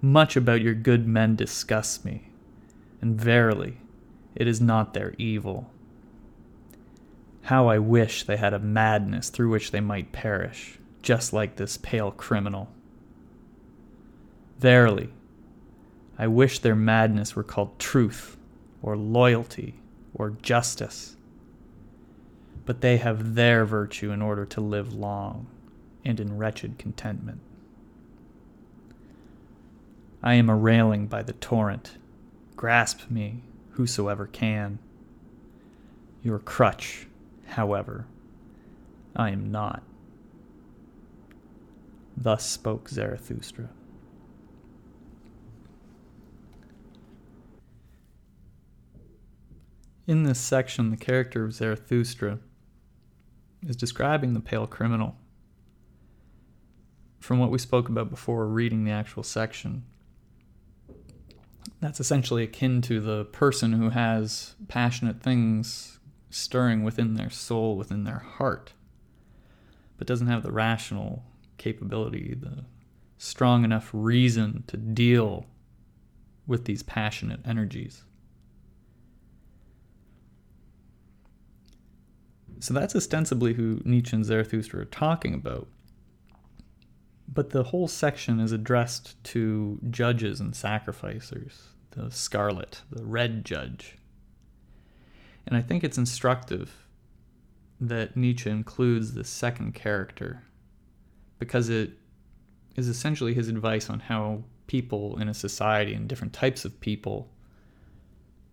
Much 0.00 0.36
about 0.36 0.60
your 0.60 0.74
good 0.74 1.06
men 1.06 1.36
disgusts 1.36 2.04
me, 2.04 2.28
and 3.00 3.20
verily, 3.20 3.78
it 4.34 4.48
is 4.48 4.60
not 4.60 4.94
their 4.94 5.14
evil. 5.18 5.70
How 7.42 7.68
I 7.68 7.78
wish 7.78 8.24
they 8.24 8.36
had 8.36 8.54
a 8.54 8.58
madness 8.58 9.28
through 9.28 9.50
which 9.50 9.70
they 9.70 9.80
might 9.80 10.12
perish, 10.12 10.78
just 11.02 11.32
like 11.32 11.56
this 11.56 11.76
pale 11.76 12.10
criminal. 12.12 12.68
Verily, 14.58 15.10
I 16.18 16.28
wish 16.28 16.60
their 16.60 16.76
madness 16.76 17.34
were 17.34 17.42
called 17.42 17.78
truth, 17.78 18.36
or 18.80 18.96
loyalty, 18.96 19.74
or 20.14 20.30
justice. 20.30 21.16
But 22.64 22.80
they 22.80 22.98
have 22.98 23.34
their 23.34 23.64
virtue 23.64 24.12
in 24.12 24.22
order 24.22 24.46
to 24.46 24.60
live 24.60 24.94
long 24.94 25.46
and 26.04 26.20
in 26.20 26.38
wretched 26.38 26.78
contentment. 26.78 27.40
I 30.22 30.34
am 30.34 30.48
a 30.48 30.54
railing 30.54 31.06
by 31.08 31.24
the 31.24 31.32
torrent. 31.32 31.96
Grasp 32.54 33.10
me, 33.10 33.42
whosoever 33.72 34.28
can. 34.28 34.78
Your 36.22 36.38
crutch, 36.38 37.08
however, 37.46 38.06
I 39.16 39.30
am 39.30 39.50
not. 39.50 39.82
Thus 42.16 42.44
spoke 42.44 42.88
Zarathustra. 42.88 43.68
In 50.06 50.24
this 50.24 50.40
section, 50.40 50.90
the 50.90 50.96
character 50.96 51.44
of 51.44 51.54
Zarathustra 51.54 52.40
is 53.66 53.76
describing 53.76 54.34
the 54.34 54.40
pale 54.40 54.66
criminal. 54.66 55.16
From 57.20 57.38
what 57.38 57.50
we 57.50 57.58
spoke 57.58 57.88
about 57.88 58.10
before 58.10 58.46
reading 58.46 58.84
the 58.84 58.90
actual 58.90 59.22
section, 59.22 59.84
that's 61.80 62.00
essentially 62.00 62.42
akin 62.42 62.82
to 62.82 63.00
the 63.00 63.24
person 63.26 63.72
who 63.74 63.90
has 63.90 64.56
passionate 64.68 65.20
things 65.22 66.00
stirring 66.30 66.82
within 66.82 67.14
their 67.14 67.30
soul, 67.30 67.76
within 67.76 68.04
their 68.04 68.18
heart, 68.18 68.72
but 69.98 70.06
doesn't 70.06 70.26
have 70.26 70.42
the 70.42 70.52
rational 70.52 71.24
capability, 71.58 72.34
the 72.34 72.64
strong 73.18 73.64
enough 73.64 73.90
reason 73.92 74.64
to 74.66 74.76
deal 74.76 75.46
with 76.46 76.64
these 76.64 76.82
passionate 76.82 77.40
energies. 77.46 78.04
So 82.58 82.74
that's 82.74 82.94
ostensibly 82.94 83.54
who 83.54 83.80
Nietzsche 83.84 84.14
and 84.14 84.24
Zarathustra 84.24 84.82
are 84.82 84.84
talking 84.84 85.34
about. 85.34 85.68
But 87.26 87.50
the 87.50 87.64
whole 87.64 87.88
section 87.88 88.38
is 88.40 88.52
addressed 88.52 89.22
to 89.24 89.80
judges 89.90 90.38
and 90.38 90.54
sacrificers, 90.54 91.68
the 91.92 92.10
scarlet, 92.10 92.82
the 92.90 93.04
red 93.04 93.44
judge. 93.44 93.98
And 95.46 95.56
I 95.56 95.60
think 95.60 95.82
it's 95.82 95.98
instructive 95.98 96.86
that 97.80 98.16
Nietzsche 98.16 98.50
includes 98.50 99.14
the 99.14 99.24
second 99.24 99.74
character 99.74 100.44
because 101.42 101.68
it 101.68 101.90
is 102.76 102.86
essentially 102.86 103.34
his 103.34 103.48
advice 103.48 103.90
on 103.90 103.98
how 103.98 104.44
people 104.68 105.18
in 105.20 105.26
a 105.26 105.34
society 105.34 105.92
and 105.92 106.06
different 106.08 106.32
types 106.32 106.64
of 106.64 106.80
people 106.80 107.28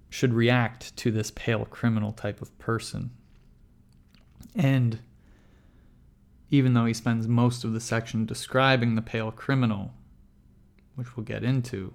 should 0.10 0.34
react 0.34 0.97
to 0.97 1.12
this 1.12 1.30
pale 1.30 1.65
criminal 1.65 2.12
type 2.12 2.41
of 2.41 2.58
person. 2.58 3.12
And 4.56 4.97
even 6.49 6.73
though 6.73 6.86
he 6.86 6.95
spends 6.95 7.28
most 7.28 7.63
of 7.63 7.73
the 7.73 7.80
section 7.80 8.25
describing 8.25 8.95
the 8.95 9.04
pale 9.04 9.30
criminal, 9.30 9.93
which 10.95 11.15
we'll 11.15 11.23
get 11.23 11.43
into, 11.43 11.93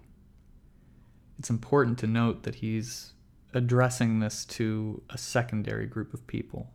it's 1.41 1.51
important 1.51 1.99
to 1.99 2.07
note 2.07 2.45
that 2.45 2.55
he's 2.55 3.15
addressing 3.53 4.21
this 4.21 4.45
to 4.45 5.03
a 5.11 5.19
secondary 5.19 5.87
group 5.87 6.15
of 6.15 6.25
people 6.29 6.71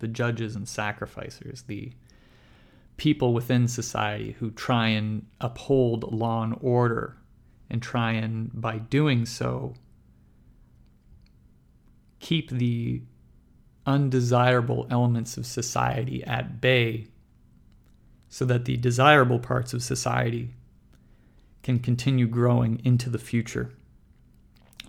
the 0.00 0.08
judges 0.08 0.56
and 0.56 0.68
sacrificers, 0.68 1.62
the 1.62 1.92
people 3.02 3.34
within 3.34 3.66
society 3.66 4.36
who 4.38 4.48
try 4.52 4.86
and 4.86 5.26
uphold 5.40 6.12
law 6.12 6.44
and 6.44 6.56
order 6.60 7.16
and 7.68 7.82
try 7.82 8.12
and, 8.12 8.48
by 8.54 8.78
doing 8.78 9.26
so, 9.26 9.74
keep 12.20 12.48
the 12.48 13.02
undesirable 13.86 14.86
elements 14.88 15.36
of 15.36 15.44
society 15.44 16.22
at 16.22 16.60
bay 16.60 17.04
so 18.28 18.44
that 18.44 18.66
the 18.66 18.76
desirable 18.76 19.40
parts 19.40 19.74
of 19.74 19.82
society 19.82 20.54
can 21.64 21.80
continue 21.80 22.28
growing 22.28 22.80
into 22.84 23.10
the 23.10 23.18
future 23.18 23.72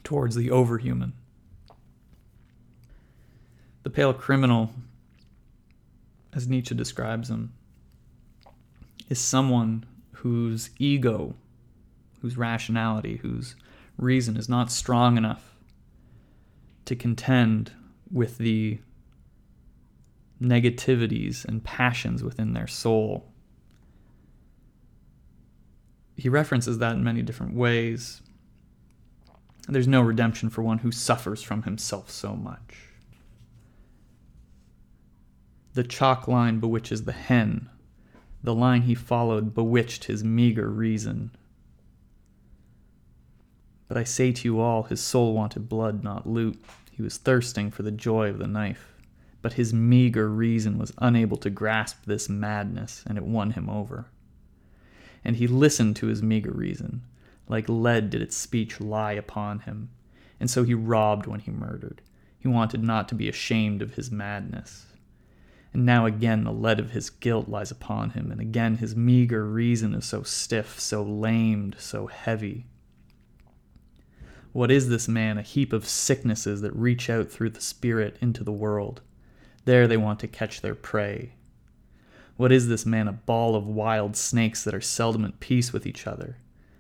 towards 0.04 0.36
the 0.36 0.50
overhuman. 0.50 1.14
The 3.82 3.90
pale 3.90 4.14
criminal, 4.14 4.70
as 6.32 6.48
Nietzsche 6.48 6.76
describes 6.76 7.32
him, 7.32 7.54
is 9.14 9.20
someone 9.20 9.86
whose 10.12 10.70
ego, 10.78 11.36
whose 12.22 12.38
rationality, 12.38 13.18
whose 13.18 13.56
reason 13.98 14.36
is 14.36 14.50
not 14.50 14.72
strong 14.72 15.18
enough 15.18 15.56
to 16.86 16.96
contend 16.96 17.72
with 18.12 18.38
the 18.38 18.80
negativities 20.42 21.46
and 21.46 21.64
passions 21.64 22.24
within 22.24 22.54
their 22.54 22.68
soul 22.68 23.34
he 26.16 26.30
references 26.30 26.78
that 26.78 26.94
in 26.94 27.04
many 27.04 27.22
different 27.22 27.56
ways. 27.56 28.22
There's 29.68 29.88
no 29.88 30.02
redemption 30.02 30.50
for 30.50 30.62
one 30.62 30.80
who 30.80 30.92
suffers 30.92 31.42
from 31.42 31.64
himself 31.64 32.10
so 32.10 32.36
much. 32.36 32.78
The 35.74 35.84
chalk 35.84 36.28
line 36.28 36.60
bewitches 36.60 37.06
the 37.06 37.14
hen. 37.14 37.70
The 38.44 38.54
line 38.54 38.84
he 38.84 38.96
followed 38.96 39.54
bewitched 39.54 40.06
his 40.06 40.24
meager 40.24 40.70
reason. 40.70 41.32
But 43.88 43.98
I 43.98 44.04
say 44.04 44.32
to 44.32 44.48
you 44.48 44.60
all, 44.60 44.84
his 44.84 45.02
soul 45.02 45.34
wanted 45.34 45.70
blood, 45.70 46.04
not 46.04 46.28
loot. 46.28 46.62
He 46.92 47.02
was 47.02 47.18
thirsting 47.18 47.72
for 47.72 47.84
the 47.84 47.92
joy 47.92 48.30
of 48.30 48.40
the 48.40 48.48
knife. 48.48 48.94
But 49.42 49.54
his 49.54 49.74
meager 49.74 50.30
reason 50.30 50.78
was 50.78 50.94
unable 50.98 51.38
to 51.38 51.50
grasp 51.50 52.06
this 52.06 52.28
madness, 52.28 53.04
and 53.06 53.18
it 53.18 53.24
won 53.24 53.52
him 53.52 53.70
over 53.70 54.08
and 55.24 55.38
he 55.38 55.48
listened 55.48 55.96
to 55.98 56.08
his 56.08 56.22
meager 56.22 56.52
reason. 56.52 57.02
Like 57.48 57.70
lead 57.70 58.10
did 58.10 58.22
its 58.22 58.36
speech 58.36 58.80
lie 58.80 59.14
upon 59.14 59.60
him, 59.60 59.90
and 60.40 60.50
so 60.50 60.64
he 60.64 60.74
robbed 60.74 61.28
when 61.28 61.40
he 61.40 61.52
murdered. 61.52 62.02
He 62.40 62.48
wanted 62.48 62.84
not 62.84 63.08
to 63.10 63.16
be 63.16 63.30
ashamed 63.30 63.82
of 63.82 63.94
his 63.94 64.12
madness. 64.12 64.88
And 65.74 65.86
now 65.86 66.06
again 66.06 66.44
the 66.44 66.52
lead 66.52 66.80
of 66.80 66.92
his 66.92 67.10
guilt 67.10 67.50
lies 67.50 67.72
upon 67.72 68.12
him, 68.12 68.32
and 68.32 68.40
again 68.40 68.78
his 68.78 68.96
meager 68.96 69.46
reason 69.46 69.94
is 69.94 70.06
so 70.06 70.24
stiff, 70.24 70.80
so 70.80 71.02
lamed, 71.04 71.76
so 71.80 72.08
heavy. 72.08 72.68
What 74.52 74.70
is 74.70 74.88
this 74.88 75.08
man? 75.08 75.40
A 75.40 75.42
heap 75.42 75.74
of 75.74 75.88
sicknesses 75.88 76.62
that 76.62 76.76
reach 76.76 77.10
out 77.10 77.32
through 77.32 77.50
the 77.50 77.62
spirit 77.62 78.18
into 78.22 78.44
the 78.44 78.52
world. 78.52 79.02
There 79.66 79.88
they 79.88 79.98
want 79.98 80.20
to 80.20 80.28
catch 80.28 80.62
their 80.62 80.76
prey. 80.76 81.34
What 82.38 82.52
is 82.52 82.68
this 82.68 82.86
man? 82.86 83.08
A 83.08 83.14
ball 83.14 83.56
of 83.56 83.66
wild 83.66 84.16
snakes 84.16 84.64
that 84.64 84.76
are 84.76 84.82
seldom 84.82 85.26
at 85.26 85.40
peace 85.40 85.74
with 85.74 85.88
each 85.88 86.06
other. 86.06 86.38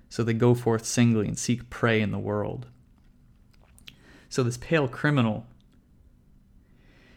So 0.08 0.24
they 0.24 0.34
go 0.34 0.54
forth 0.54 0.86
singly 0.86 1.28
and 1.28 1.38
seek 1.38 1.72
prey 1.72 2.00
in 2.00 2.12
the 2.12 2.20
world. 2.20 2.68
So 4.30 4.44
this 4.44 4.58
pale 4.58 4.88
criminal 4.88 5.48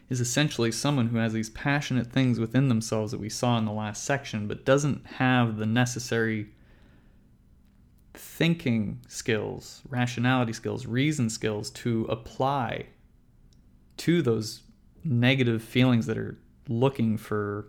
is 0.09 0.21
essentially 0.21 0.71
someone 0.71 1.07
who 1.07 1.17
has 1.17 1.33
these 1.33 1.49
passionate 1.49 2.07
things 2.07 2.39
within 2.39 2.69
themselves 2.69 3.11
that 3.11 3.19
we 3.19 3.29
saw 3.29 3.57
in 3.57 3.65
the 3.65 3.71
last 3.71 4.03
section, 4.03 4.47
but 4.47 4.65
doesn't 4.65 5.05
have 5.05 5.57
the 5.57 5.65
necessary 5.65 6.47
thinking 8.13 8.99
skills, 9.07 9.81
rationality 9.89 10.53
skills, 10.53 10.85
reason 10.85 11.29
skills 11.29 11.69
to 11.69 12.05
apply 12.05 12.85
to 13.97 14.21
those 14.21 14.63
negative 15.03 15.61
feelings 15.61 16.05
that 16.05 16.17
are 16.17 16.37
looking 16.69 17.17
for 17.17 17.67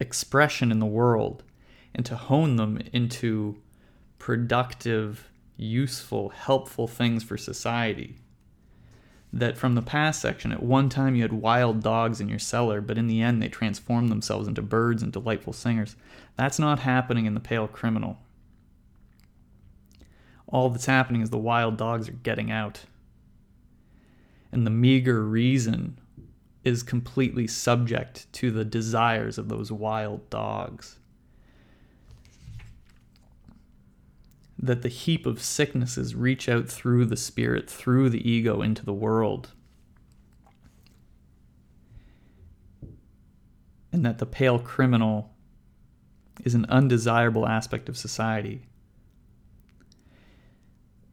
expression 0.00 0.70
in 0.70 0.78
the 0.78 0.86
world 0.86 1.42
and 1.94 2.04
to 2.06 2.16
hone 2.16 2.56
them 2.56 2.78
into 2.92 3.56
productive, 4.18 5.30
useful, 5.56 6.28
helpful 6.30 6.86
things 6.86 7.22
for 7.22 7.36
society 7.36 8.21
that 9.32 9.56
from 9.56 9.74
the 9.74 9.82
past 9.82 10.20
section, 10.20 10.52
at 10.52 10.62
one 10.62 10.88
time 10.88 11.14
you 11.14 11.22
had 11.22 11.32
wild 11.32 11.82
dogs 11.82 12.20
in 12.20 12.28
your 12.28 12.38
cellar, 12.38 12.80
but 12.80 12.98
in 12.98 13.06
the 13.06 13.22
end 13.22 13.40
they 13.40 13.48
transformed 13.48 14.10
themselves 14.10 14.46
into 14.46 14.60
birds 14.60 15.02
and 15.02 15.12
delightful 15.12 15.52
singers. 15.52 15.96
That's 16.36 16.58
not 16.58 16.80
happening 16.80 17.24
in 17.24 17.34
The 17.34 17.40
Pale 17.40 17.68
Criminal. 17.68 18.18
All 20.46 20.68
that's 20.68 20.86
happening 20.86 21.22
is 21.22 21.30
the 21.30 21.38
wild 21.38 21.78
dogs 21.78 22.10
are 22.10 22.12
getting 22.12 22.50
out. 22.50 22.84
And 24.50 24.66
the 24.66 24.70
meager 24.70 25.24
reason 25.24 25.98
is 26.62 26.82
completely 26.82 27.46
subject 27.46 28.30
to 28.34 28.50
the 28.50 28.64
desires 28.64 29.38
of 29.38 29.48
those 29.48 29.72
wild 29.72 30.28
dogs. 30.28 30.98
That 34.62 34.82
the 34.82 34.88
heap 34.88 35.26
of 35.26 35.42
sicknesses 35.42 36.14
reach 36.14 36.48
out 36.48 36.68
through 36.68 37.04
the 37.04 37.16
spirit, 37.16 37.68
through 37.68 38.08
the 38.08 38.30
ego 38.30 38.62
into 38.62 38.84
the 38.84 38.92
world. 38.92 39.50
And 43.90 44.06
that 44.06 44.18
the 44.18 44.26
pale 44.26 44.60
criminal 44.60 45.34
is 46.44 46.54
an 46.54 46.64
undesirable 46.68 47.46
aspect 47.46 47.88
of 47.88 47.96
society. 47.96 48.62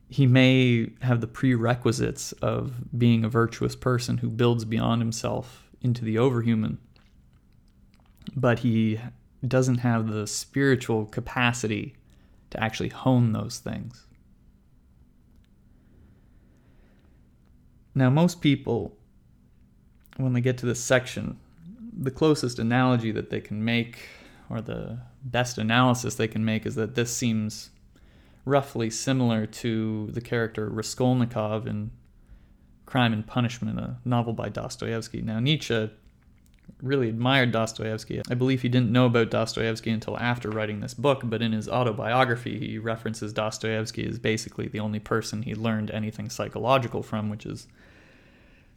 He 0.07 0.27
may 0.27 0.91
have 1.01 1.19
the 1.19 1.27
prerequisites 1.27 2.31
of 2.33 2.97
being 2.97 3.25
a 3.25 3.29
virtuous 3.29 3.75
person 3.75 4.19
who 4.19 4.29
builds 4.29 4.63
beyond 4.63 5.01
himself 5.01 5.69
into 5.81 6.05
the 6.05 6.15
overhuman, 6.15 6.77
but 8.35 8.59
he 8.59 8.99
doesn't 9.45 9.79
have 9.79 10.07
the 10.07 10.27
spiritual 10.27 11.05
capacity 11.05 11.95
to 12.51 12.63
actually 12.63 12.89
hone 12.89 13.31
those 13.31 13.59
things. 13.59 14.05
Now, 17.95 18.09
most 18.09 18.41
people, 18.41 18.97
when 20.17 20.33
they 20.33 20.41
get 20.41 20.57
to 20.59 20.65
this 20.65 20.79
section, 20.79 21.39
the 21.91 22.11
closest 22.11 22.59
analogy 22.59 23.11
that 23.11 23.29
they 23.29 23.41
can 23.41 23.65
make, 23.65 24.07
or 24.49 24.61
the 24.61 24.99
best 25.23 25.57
analysis 25.57 26.15
they 26.15 26.27
can 26.27 26.45
make, 26.45 26.65
is 26.65 26.75
that 26.75 26.95
this 26.95 27.15
seems 27.15 27.71
roughly 28.45 28.89
similar 28.89 29.45
to 29.45 30.09
the 30.11 30.21
character 30.21 30.69
Raskolnikov 30.69 31.67
in 31.67 31.91
Crime 32.85 33.13
and 33.13 33.25
Punishment, 33.25 33.79
a 33.79 33.97
novel 34.05 34.33
by 34.33 34.49
Dostoevsky. 34.49 35.21
Now, 35.21 35.39
Nietzsche 35.39 35.91
really 36.81 37.09
admired 37.09 37.51
Dostoevsky. 37.51 38.21
I 38.29 38.33
believe 38.33 38.61
he 38.61 38.69
didn't 38.69 38.91
know 38.91 39.05
about 39.05 39.29
Dostoevsky 39.29 39.89
until 39.89 40.17
after 40.17 40.49
writing 40.49 40.79
this 40.79 40.93
book, 40.93 41.21
but 41.23 41.41
in 41.41 41.51
his 41.51 41.69
autobiography, 41.69 42.59
he 42.59 42.77
references 42.77 43.33
Dostoevsky 43.33 44.07
as 44.07 44.19
basically 44.19 44.67
the 44.67 44.79
only 44.79 44.99
person 44.99 45.43
he 45.43 45.55
learned 45.55 45.91
anything 45.91 46.29
psychological 46.29 47.03
from, 47.03 47.29
which 47.29 47.45
is 47.45 47.67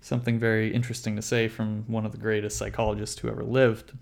something 0.00 0.38
very 0.38 0.72
interesting 0.74 1.16
to 1.16 1.22
say 1.22 1.48
from 1.48 1.84
one 1.86 2.04
of 2.04 2.12
the 2.12 2.18
greatest 2.18 2.58
psychologists 2.58 3.20
who 3.20 3.28
ever 3.28 3.44
lived. 3.44 3.92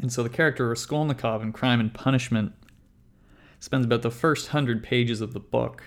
And 0.00 0.12
so 0.12 0.22
the 0.22 0.28
character 0.28 0.68
Raskolnikov 0.68 1.42
in 1.42 1.52
Crime 1.52 1.80
and 1.80 1.92
Punishment 1.92 2.52
spends 3.58 3.84
about 3.84 4.02
the 4.02 4.10
first 4.10 4.48
hundred 4.48 4.82
pages 4.82 5.20
of 5.20 5.32
the 5.32 5.40
book 5.40 5.82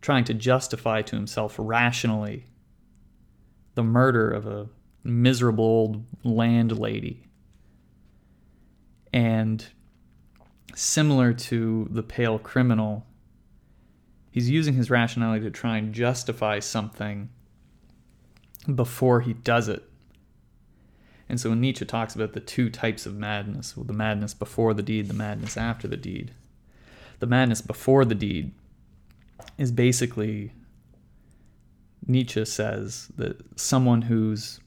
trying 0.00 0.24
to 0.24 0.34
justify 0.34 1.02
to 1.02 1.16
himself 1.16 1.56
rationally 1.58 2.46
the 3.74 3.82
murder 3.82 4.30
of 4.30 4.46
a 4.46 4.68
miserable 5.08 5.64
old 5.64 6.04
landlady. 6.22 7.24
And 9.12 9.64
similar 10.74 11.32
to 11.32 11.88
the 11.90 12.02
pale 12.02 12.38
criminal, 12.38 13.06
he's 14.30 14.50
using 14.50 14.74
his 14.74 14.90
rationality 14.90 15.44
to 15.44 15.50
try 15.50 15.78
and 15.78 15.92
justify 15.92 16.60
something 16.60 17.30
before 18.72 19.22
he 19.22 19.32
does 19.32 19.68
it. 19.68 19.82
And 21.28 21.40
so 21.40 21.50
when 21.50 21.60
Nietzsche 21.60 21.84
talks 21.84 22.14
about 22.14 22.32
the 22.32 22.40
two 22.40 22.70
types 22.70 23.06
of 23.06 23.16
madness, 23.16 23.74
the 23.76 23.92
madness 23.92 24.34
before 24.34 24.72
the 24.74 24.82
deed, 24.82 25.08
the 25.08 25.14
madness 25.14 25.56
after 25.56 25.86
the 25.88 25.96
deed, 25.96 26.32
the 27.18 27.26
madness 27.26 27.60
before 27.60 28.04
the 28.04 28.14
deed 28.14 28.52
is 29.56 29.72
basically 29.72 30.52
Nietzsche 32.06 32.44
says 32.44 33.08
that 33.16 33.36
someone 33.58 34.02
who's 34.02 34.60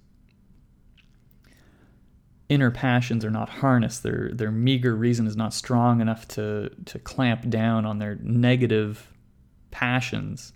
inner 2.51 2.69
passions 2.69 3.23
are 3.23 3.31
not 3.31 3.47
harnessed. 3.47 4.03
Their 4.03 4.29
their 4.33 4.51
meager 4.51 4.93
reason 4.93 5.25
is 5.25 5.37
not 5.37 5.53
strong 5.53 6.01
enough 6.01 6.27
to 6.29 6.69
to 6.85 6.99
clamp 6.99 7.49
down 7.49 7.85
on 7.85 7.97
their 7.97 8.15
negative 8.21 9.13
passions. 9.71 10.51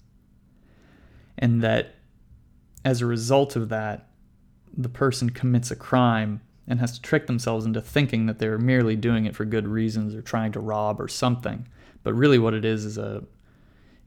And 1.38 1.64
that 1.64 1.96
as 2.84 3.02
a 3.02 3.06
result 3.06 3.56
of 3.56 3.70
that, 3.70 4.10
the 4.76 4.90
person 4.90 5.30
commits 5.30 5.72
a 5.72 5.76
crime 5.76 6.42
and 6.68 6.80
has 6.82 6.92
to 6.96 7.02
trick 7.02 7.28
themselves 7.28 7.66
into 7.66 7.80
thinking 7.80 8.26
that 8.26 8.40
they're 8.40 8.58
merely 8.58 8.98
doing 8.98 9.26
it 9.26 9.36
for 9.36 9.46
good 9.46 9.66
reasons 9.66 10.14
or 10.14 10.22
trying 10.22 10.52
to 10.52 10.60
rob 10.60 11.00
or 11.00 11.08
something. 11.08 11.66
But 12.04 12.14
really 12.14 12.40
what 12.40 12.54
it 12.54 12.66
is 12.66 12.84
is 12.84 12.98
a 12.98 13.24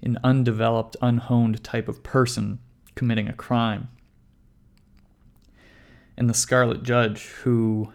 an 0.03 0.19
undeveloped, 0.23 0.95
unhoned 1.01 1.65
type 1.65 1.89
of 1.89 2.03
person 2.03 2.59
committing 2.95 3.29
a 3.29 3.33
crime 3.33 3.89
and 6.19 6.29
the 6.29 6.35
Scarlet 6.35 6.83
Judge, 6.83 7.27
who 7.45 7.93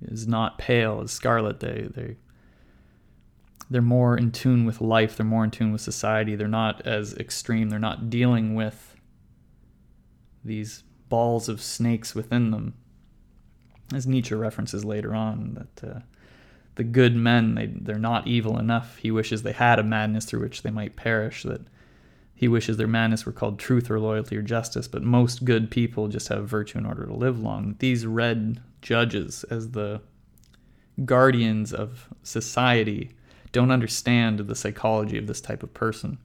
is 0.00 0.26
not 0.26 0.58
pale 0.58 1.02
as 1.02 1.12
Scarlet. 1.12 1.60
They 1.60 1.88
they 1.94 2.16
they're 3.70 3.82
more 3.82 4.16
in 4.16 4.32
tune 4.32 4.64
with 4.64 4.80
life. 4.80 5.16
They're 5.16 5.26
more 5.26 5.44
in 5.44 5.50
tune 5.50 5.70
with 5.70 5.82
society. 5.82 6.34
They're 6.34 6.48
not 6.48 6.86
as 6.86 7.14
extreme. 7.14 7.68
They're 7.68 7.78
not 7.78 8.08
dealing 8.10 8.54
with 8.54 8.96
these 10.42 10.84
balls 11.08 11.48
of 11.48 11.62
snakes 11.62 12.14
within 12.14 12.50
them, 12.50 12.74
as 13.92 14.06
Nietzsche 14.06 14.34
references 14.34 14.84
later 14.84 15.14
on. 15.14 15.68
That 15.76 15.96
uh, 15.96 16.00
the 16.76 16.84
good 16.84 17.14
men 17.14 17.54
they 17.56 17.66
they're 17.66 17.98
not 17.98 18.26
evil 18.26 18.58
enough. 18.58 18.96
He 18.96 19.10
wishes 19.10 19.42
they 19.42 19.52
had 19.52 19.78
a 19.78 19.84
madness 19.84 20.24
through 20.24 20.40
which 20.40 20.62
they 20.62 20.70
might 20.70 20.96
perish. 20.96 21.42
That 21.42 21.60
he 22.34 22.48
wishes 22.48 22.76
their 22.76 22.88
madness 22.88 23.24
were 23.24 23.32
called 23.32 23.58
truth 23.58 23.90
or 23.90 24.00
loyalty 24.00 24.36
or 24.36 24.42
justice, 24.42 24.88
but 24.88 25.02
most 25.02 25.44
good 25.44 25.70
people 25.70 26.08
just 26.08 26.28
have 26.28 26.48
virtue 26.48 26.78
in 26.78 26.86
order 26.86 27.06
to 27.06 27.14
live 27.14 27.38
long. 27.38 27.76
These 27.78 28.06
red 28.06 28.60
judges, 28.82 29.44
as 29.44 29.70
the 29.70 30.00
guardians 31.04 31.72
of 31.72 32.08
society, 32.22 33.10
don't 33.52 33.70
understand 33.70 34.40
the 34.40 34.54
psychology 34.56 35.16
of 35.16 35.28
this 35.28 35.40
type 35.40 35.62
of 35.62 35.72
person. 35.74 36.18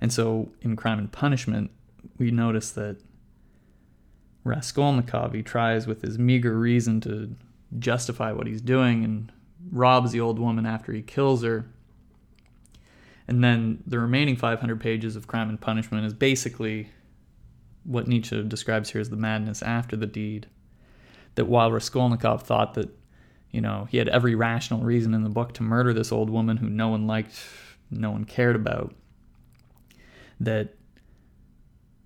And 0.00 0.12
so 0.12 0.50
in 0.62 0.74
Crime 0.74 0.98
and 0.98 1.12
Punishment, 1.12 1.70
we 2.18 2.30
notice 2.30 2.70
that 2.72 2.96
Raskolnikov, 4.44 5.34
he 5.34 5.42
tries 5.42 5.86
with 5.86 6.02
his 6.02 6.18
meager 6.18 6.58
reason 6.58 7.00
to 7.02 7.36
justify 7.78 8.32
what 8.32 8.46
he's 8.46 8.60
doing 8.60 9.04
and 9.04 9.30
robs 9.70 10.12
the 10.12 10.20
old 10.20 10.38
woman 10.38 10.66
after 10.66 10.92
he 10.92 11.02
kills 11.02 11.42
her 11.42 11.66
and 13.28 13.42
then 13.42 13.82
the 13.86 13.98
remaining 13.98 14.36
500 14.36 14.80
pages 14.80 15.16
of 15.16 15.26
Crime 15.26 15.48
and 15.48 15.60
Punishment 15.60 16.04
is 16.04 16.12
basically 16.12 16.88
what 17.84 18.06
Nietzsche 18.06 18.42
describes 18.44 18.90
here 18.90 19.00
as 19.00 19.10
the 19.10 19.16
madness 19.16 19.62
after 19.62 19.96
the 19.96 20.06
deed. 20.06 20.46
That 21.34 21.46
while 21.46 21.72
Raskolnikov 21.72 22.42
thought 22.42 22.74
that, 22.74 22.90
you 23.50 23.60
know, 23.60 23.88
he 23.90 23.98
had 23.98 24.08
every 24.08 24.34
rational 24.34 24.82
reason 24.82 25.14
in 25.14 25.24
the 25.24 25.30
book 25.30 25.54
to 25.54 25.62
murder 25.62 25.92
this 25.92 26.12
old 26.12 26.30
woman 26.30 26.58
who 26.58 26.68
no 26.68 26.88
one 26.88 27.06
liked, 27.06 27.38
no 27.90 28.10
one 28.10 28.24
cared 28.24 28.56
about, 28.56 28.94
that 30.40 30.74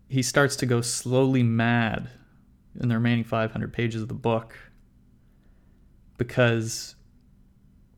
he 0.08 0.22
starts 0.22 0.56
to 0.56 0.66
go 0.66 0.80
slowly 0.80 1.42
mad 1.42 2.08
in 2.78 2.88
the 2.88 2.94
remaining 2.94 3.24
500 3.24 3.72
pages 3.72 4.02
of 4.02 4.08
the 4.08 4.14
book 4.14 4.54
because 6.18 6.95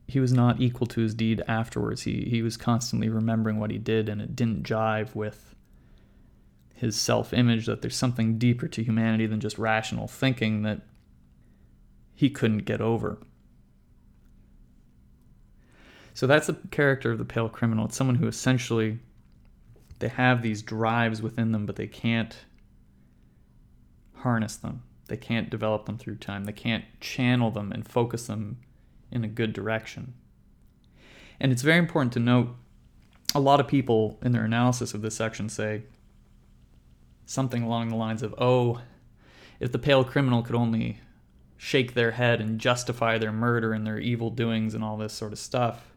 he 0.09 0.21
was 0.21 0.33
not 0.33 0.59
equal 0.59 0.87
to 0.89 1.03
his 1.03 1.15
deed 1.15 1.43
afterwards. 1.47 2.03
He 2.03 2.27
he 2.31 2.41
was 2.41 2.57
constantly 2.57 3.11
remembering 3.11 3.61
what 3.61 3.71
he 3.71 3.79
did, 3.79 4.09
and 4.09 4.21
it 4.23 4.35
didn't 4.35 4.65
jive 4.65 5.15
with 5.15 5.55
his 6.75 6.99
self 6.99 7.35
image 7.35 7.67
that 7.67 7.83
there's 7.83 7.95
something 7.95 8.39
deeper 8.39 8.67
to 8.69 8.83
humanity 8.83 9.27
than 9.27 9.39
just 9.39 9.59
rational 9.59 10.09
thinking 10.09 10.63
that 10.63 10.81
he 12.15 12.31
couldn't 12.31 12.65
get 12.65 12.81
over. 12.81 13.19
So 16.15 16.27
that's 16.27 16.47
the 16.49 16.55
character 16.71 17.13
of 17.13 17.19
the 17.19 17.25
pale 17.25 17.49
criminal. 17.49 17.85
It's 17.85 17.97
someone 17.97 18.17
who 18.17 18.27
essentially 18.27 18.99
they 19.99 20.09
have 20.09 20.41
these 20.43 20.63
drives 20.63 21.21
within 21.21 21.53
them, 21.53 21.67
but 21.67 21.77
they 21.77 21.87
can't 21.87 22.35
harness 24.15 24.57
them. 24.57 24.83
They 25.09 25.17
can't 25.17 25.51
develop 25.51 25.87
them 25.87 25.99
through 25.99 26.17
time. 26.17 26.45
They 26.45 26.53
can't 26.53 26.85
channel 27.01 27.51
them 27.51 27.73
and 27.73 27.87
focus 27.87 28.27
them 28.27 28.59
in 29.11 29.25
a 29.25 29.29
good 29.29 29.53
direction. 29.53 30.15
And 31.41 31.53
it's 31.53 31.63
very 31.63 31.79
important 31.79 32.13
to 32.15 32.21
note 32.21 32.55
a 33.35 33.41
lot 33.41 33.61
of 33.61 33.69
people 33.69 34.19
in 34.23 34.33
their 34.33 34.45
analysis 34.45 34.95
of 34.95 35.03
this 35.03 35.15
section 35.15 35.49
say 35.49 35.83
something 37.27 37.63
along 37.63 37.89
the 37.89 37.97
lines 37.97 38.23
of, 38.23 38.35
oh, 38.39 38.81
if 39.61 39.71
the 39.71 39.79
pale 39.79 40.05
criminal 40.05 40.43
could 40.43 40.55
only 40.55 41.01
shake 41.57 41.95
their 41.95 42.13
head 42.13 42.41
and 42.41 42.59
justify 42.59 43.19
their 43.19 43.33
murder 43.33 43.73
and 43.73 43.87
their 43.87 43.99
evil 43.99 44.31
doings 44.31 44.75
and 44.75 44.83
all 44.83 44.97
this 44.97 45.13
sort 45.13 45.33
of 45.33 45.39
stuff, 45.39 45.93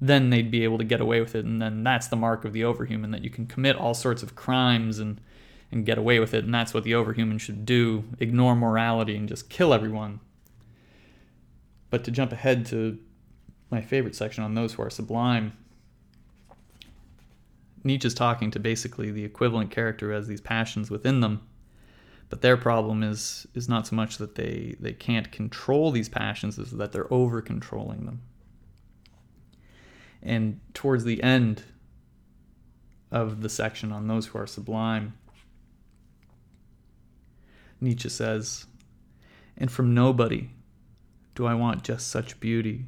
then 0.00 0.30
they'd 0.30 0.50
be 0.50 0.64
able 0.64 0.78
to 0.78 0.84
get 0.84 1.00
away 1.00 1.20
with 1.20 1.34
it. 1.34 1.44
And 1.44 1.62
then 1.62 1.84
that's 1.84 2.08
the 2.08 2.16
mark 2.16 2.44
of 2.44 2.52
the 2.52 2.62
overhuman 2.62 3.12
that 3.12 3.22
you 3.22 3.30
can 3.30 3.46
commit 3.46 3.76
all 3.76 3.94
sorts 3.94 4.22
of 4.22 4.34
crimes 4.34 4.98
and, 4.98 5.20
and 5.70 5.86
get 5.86 5.98
away 5.98 6.18
with 6.18 6.34
it. 6.34 6.44
And 6.44 6.54
that's 6.54 6.74
what 6.74 6.84
the 6.84 6.92
overhuman 6.92 7.38
should 7.38 7.64
do 7.64 8.04
ignore 8.18 8.56
morality 8.56 9.16
and 9.16 9.28
just 9.28 9.48
kill 9.48 9.72
everyone. 9.72 10.20
But 11.94 12.02
to 12.02 12.10
jump 12.10 12.32
ahead 12.32 12.66
to 12.66 12.98
my 13.70 13.80
favorite 13.80 14.16
section 14.16 14.42
on 14.42 14.56
those 14.56 14.72
who 14.72 14.82
are 14.82 14.90
sublime, 14.90 15.52
Nietzsche's 17.84 18.14
talking 18.14 18.50
to 18.50 18.58
basically 18.58 19.12
the 19.12 19.24
equivalent 19.24 19.70
character 19.70 20.08
who 20.08 20.14
has 20.14 20.26
these 20.26 20.40
passions 20.40 20.90
within 20.90 21.20
them. 21.20 21.46
But 22.30 22.40
their 22.40 22.56
problem 22.56 23.04
is 23.04 23.46
is 23.54 23.68
not 23.68 23.86
so 23.86 23.94
much 23.94 24.18
that 24.18 24.34
they, 24.34 24.74
they 24.80 24.92
can't 24.92 25.30
control 25.30 25.92
these 25.92 26.08
passions, 26.08 26.58
as 26.58 26.72
that 26.72 26.90
they're 26.90 27.14
over 27.14 27.40
controlling 27.40 28.06
them. 28.06 28.22
And 30.20 30.58
towards 30.74 31.04
the 31.04 31.22
end 31.22 31.62
of 33.12 33.40
the 33.40 33.48
section 33.48 33.92
on 33.92 34.08
those 34.08 34.26
who 34.26 34.38
are 34.40 34.48
sublime, 34.48 35.14
Nietzsche 37.80 38.08
says, 38.08 38.66
And 39.56 39.70
from 39.70 39.94
nobody 39.94 40.50
do 41.34 41.46
I 41.46 41.54
want 41.54 41.82
just 41.82 42.08
such 42.08 42.38
beauty, 42.40 42.86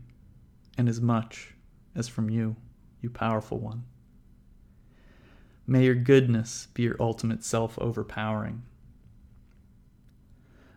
and 0.78 0.88
as 0.88 1.00
much 1.00 1.54
as 1.94 2.08
from 2.08 2.30
you, 2.30 2.56
you 3.00 3.10
powerful 3.10 3.58
one. 3.58 3.84
May 5.66 5.84
your 5.84 5.96
goodness 5.96 6.68
be 6.74 6.84
your 6.84 6.96
ultimate 7.00 7.42
self 7.42 7.76
overpowering. 7.78 8.62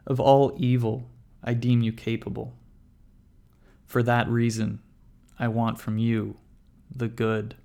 Of 0.08 0.20
all 0.20 0.56
evil, 0.58 1.10
I 1.44 1.54
deem 1.54 1.82
you 1.82 1.92
capable. 1.92 2.56
For 3.86 4.02
that 4.04 4.28
reason, 4.28 4.82
I 5.38 5.48
want 5.48 5.80
from 5.80 5.98
you 6.00 6.38
the 6.94 7.08
good. 7.08 7.56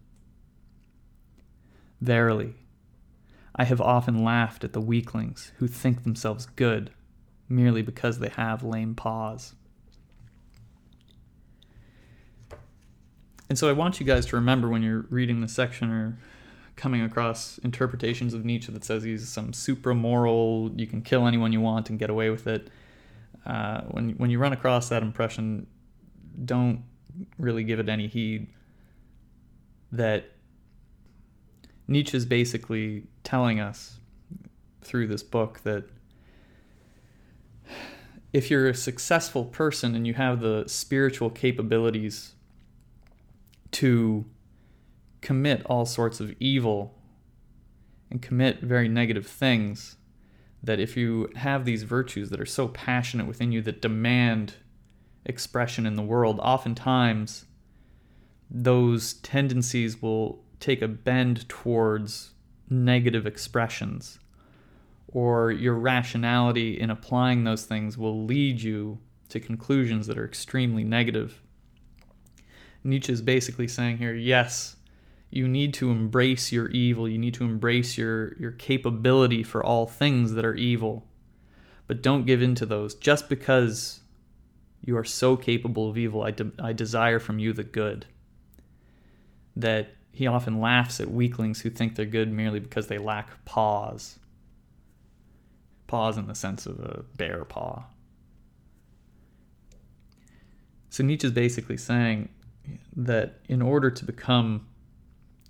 Verily, 2.00 2.54
I 3.56 3.64
have 3.64 3.80
often 3.80 4.22
laughed 4.22 4.64
at 4.64 4.74
the 4.74 4.80
weaklings 4.80 5.52
who 5.56 5.66
think 5.66 6.02
themselves 6.02 6.44
good 6.44 6.90
merely 7.48 7.82
because 7.82 8.18
they 8.18 8.28
have 8.28 8.62
lame 8.62 8.94
paws. 8.94 9.54
And 13.48 13.58
so 13.58 13.68
I 13.68 13.72
want 13.72 14.00
you 14.00 14.06
guys 14.06 14.26
to 14.26 14.36
remember 14.36 14.68
when 14.68 14.82
you're 14.82 15.06
reading 15.10 15.40
the 15.40 15.48
section 15.48 15.90
or 15.90 16.18
coming 16.76 17.02
across 17.02 17.58
interpretations 17.58 18.34
of 18.34 18.44
Nietzsche 18.44 18.72
that 18.72 18.84
says 18.84 19.02
he's 19.02 19.28
some 19.28 19.52
supra-moral, 19.52 20.72
you 20.76 20.86
can 20.86 21.02
kill 21.02 21.26
anyone 21.26 21.52
you 21.52 21.60
want 21.60 21.90
and 21.90 21.98
get 21.98 22.10
away 22.10 22.30
with 22.30 22.46
it. 22.46 22.68
Uh, 23.46 23.82
when 23.82 24.10
when 24.12 24.30
you 24.30 24.38
run 24.38 24.52
across 24.52 24.88
that 24.88 25.02
impression, 25.02 25.66
don't 26.44 26.82
really 27.38 27.62
give 27.62 27.78
it 27.78 27.88
any 27.88 28.06
heed. 28.06 28.48
That 29.92 30.30
Nietzsche 31.86 32.16
is 32.16 32.24
basically 32.24 33.04
telling 33.22 33.60
us 33.60 33.98
through 34.80 35.06
this 35.06 35.22
book 35.22 35.60
that 35.60 35.84
if 38.32 38.50
you're 38.50 38.68
a 38.68 38.74
successful 38.74 39.44
person 39.44 39.94
and 39.94 40.06
you 40.06 40.14
have 40.14 40.40
the 40.40 40.64
spiritual 40.66 41.30
capabilities 41.30 42.32
to 43.74 44.24
commit 45.20 45.64
all 45.66 45.86
sorts 45.86 46.20
of 46.20 46.34
evil 46.38 46.94
and 48.10 48.22
commit 48.22 48.60
very 48.60 48.88
negative 48.88 49.26
things 49.26 49.96
that 50.62 50.80
if 50.80 50.96
you 50.96 51.28
have 51.36 51.64
these 51.64 51.82
virtues 51.82 52.30
that 52.30 52.40
are 52.40 52.46
so 52.46 52.68
passionate 52.68 53.26
within 53.26 53.52
you 53.52 53.60
that 53.62 53.82
demand 53.82 54.54
expression 55.26 55.86
in 55.86 55.94
the 55.94 56.02
world, 56.02 56.38
oftentimes 56.40 57.46
those 58.50 59.14
tendencies 59.14 60.00
will 60.00 60.44
take 60.60 60.80
a 60.80 60.88
bend 60.88 61.48
towards 61.48 62.32
negative 62.70 63.26
expressions, 63.26 64.18
or 65.08 65.50
your 65.50 65.74
rationality 65.74 66.80
in 66.80 66.90
applying 66.90 67.44
those 67.44 67.64
things 67.64 67.98
will 67.98 68.24
lead 68.24 68.60
you 68.62 68.98
to 69.28 69.40
conclusions 69.40 70.06
that 70.06 70.18
are 70.18 70.24
extremely 70.24 70.84
negative. 70.84 71.42
Nietzsche 72.84 73.12
is 73.12 73.22
basically 73.22 73.66
saying 73.66 73.98
here 73.98 74.14
yes, 74.14 74.76
you 75.30 75.48
need 75.48 75.74
to 75.74 75.90
embrace 75.90 76.52
your 76.52 76.68
evil. 76.68 77.08
You 77.08 77.18
need 77.18 77.34
to 77.34 77.44
embrace 77.44 77.98
your, 77.98 78.36
your 78.36 78.52
capability 78.52 79.42
for 79.42 79.64
all 79.64 79.86
things 79.86 80.34
that 80.34 80.44
are 80.44 80.54
evil. 80.54 81.08
But 81.88 82.02
don't 82.02 82.24
give 82.24 82.40
in 82.40 82.54
to 82.54 82.66
those. 82.66 82.94
Just 82.94 83.28
because 83.28 84.00
you 84.80 84.96
are 84.96 85.04
so 85.04 85.36
capable 85.36 85.90
of 85.90 85.98
evil, 85.98 86.22
I, 86.22 86.30
de- 86.30 86.52
I 86.58 86.72
desire 86.72 87.18
from 87.18 87.40
you 87.40 87.52
the 87.52 87.64
good. 87.64 88.06
That 89.56 89.88
he 90.12 90.28
often 90.28 90.60
laughs 90.60 91.00
at 91.00 91.10
weaklings 91.10 91.62
who 91.62 91.70
think 91.70 91.96
they're 91.96 92.06
good 92.06 92.30
merely 92.30 92.60
because 92.60 92.86
they 92.86 92.98
lack 92.98 93.44
paws. 93.44 94.20
Paws 95.88 96.16
in 96.16 96.28
the 96.28 96.34
sense 96.36 96.64
of 96.64 96.78
a 96.78 97.04
bear 97.16 97.44
paw. 97.44 97.86
So 100.90 101.02
Nietzsche's 101.02 101.32
basically 101.32 101.76
saying 101.76 102.28
that 102.96 103.40
in 103.48 103.62
order 103.62 103.90
to 103.90 104.04
become 104.04 104.66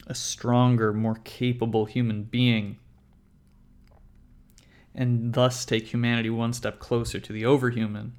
a 0.07 0.15
stronger, 0.15 0.93
more 0.93 1.17
capable 1.25 1.87
human 1.87 2.25
being, 2.25 2.79
and 4.95 5.33
thus 5.33 5.65
take 5.65 5.93
humanity 5.93 6.31
one 6.31 6.53
step 6.53 6.79
closer 6.79 7.19
to 7.19 7.33
the 7.33 7.43
overhuman, 7.43 8.13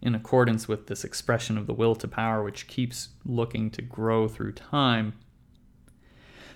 in 0.00 0.14
accordance 0.14 0.66
with 0.66 0.86
this 0.86 1.04
expression 1.04 1.58
of 1.58 1.66
the 1.66 1.74
will 1.74 1.94
to 1.94 2.08
power, 2.08 2.42
which 2.42 2.66
keeps 2.66 3.10
looking 3.24 3.70
to 3.70 3.82
grow 3.82 4.26
through 4.28 4.52
time, 4.52 5.12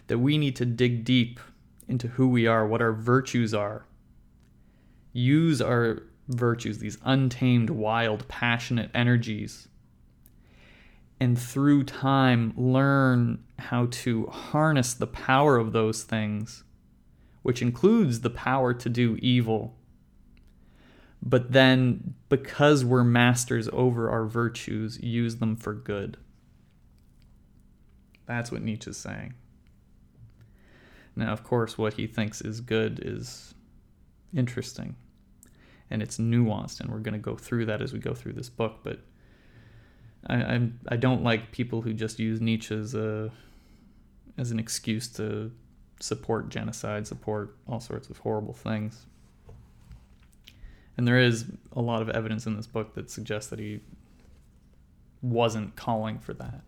that 0.06 0.18
we 0.18 0.38
need 0.38 0.56
to 0.56 0.64
dig 0.64 1.04
deep 1.04 1.40
into 1.88 2.08
who 2.08 2.28
we 2.28 2.46
are, 2.46 2.66
what 2.66 2.80
our 2.80 2.92
virtues 2.92 3.52
are, 3.52 3.84
use 5.12 5.60
our 5.60 6.02
virtues, 6.28 6.78
these 6.78 6.96
untamed, 7.04 7.68
wild, 7.68 8.26
passionate 8.28 8.90
energies 8.94 9.68
and 11.20 11.38
through 11.38 11.84
time 11.84 12.52
learn 12.56 13.42
how 13.58 13.86
to 13.86 14.26
harness 14.26 14.94
the 14.94 15.06
power 15.06 15.56
of 15.56 15.72
those 15.72 16.02
things, 16.02 16.64
which 17.42 17.62
includes 17.62 18.20
the 18.20 18.30
power 18.30 18.74
to 18.74 18.88
do 18.88 19.16
evil. 19.20 19.76
But 21.22 21.52
then, 21.52 22.14
because 22.28 22.84
we're 22.84 23.04
masters 23.04 23.68
over 23.72 24.10
our 24.10 24.26
virtues, 24.26 25.00
use 25.02 25.36
them 25.36 25.56
for 25.56 25.72
good. 25.72 26.18
That's 28.26 28.52
what 28.52 28.62
Nietzsche's 28.62 28.96
saying. 28.96 29.34
Now, 31.16 31.32
of 31.32 31.44
course, 31.44 31.78
what 31.78 31.94
he 31.94 32.06
thinks 32.06 32.40
is 32.40 32.60
good 32.60 33.00
is 33.02 33.54
interesting 34.34 34.96
and 35.90 36.02
it's 36.02 36.18
nuanced, 36.18 36.80
and 36.80 36.90
we're 36.90 36.98
going 36.98 37.14
to 37.14 37.18
go 37.18 37.36
through 37.36 37.66
that 37.66 37.80
as 37.80 37.92
we 37.92 37.98
go 37.98 38.14
through 38.14 38.32
this 38.32 38.50
book. 38.50 38.80
But 38.82 39.00
I, 40.26 40.68
I 40.88 40.96
don't 40.96 41.22
like 41.22 41.52
people 41.52 41.82
who 41.82 41.92
just 41.92 42.18
use 42.18 42.40
Nietzsche 42.40 42.74
as 42.74 42.94
a 42.94 43.30
as 44.38 44.50
an 44.50 44.58
excuse 44.58 45.06
to 45.08 45.52
support 46.00 46.48
genocide, 46.48 47.06
support 47.06 47.56
all 47.68 47.80
sorts 47.80 48.08
of 48.08 48.18
horrible 48.18 48.54
things. 48.54 49.06
And 50.96 51.06
there 51.06 51.18
is 51.18 51.46
a 51.72 51.80
lot 51.80 52.02
of 52.02 52.10
evidence 52.10 52.46
in 52.46 52.56
this 52.56 52.66
book 52.66 52.94
that 52.94 53.10
suggests 53.10 53.50
that 53.50 53.58
he 53.58 53.80
wasn't 55.22 55.76
calling 55.76 56.18
for 56.18 56.34
that. 56.34 56.62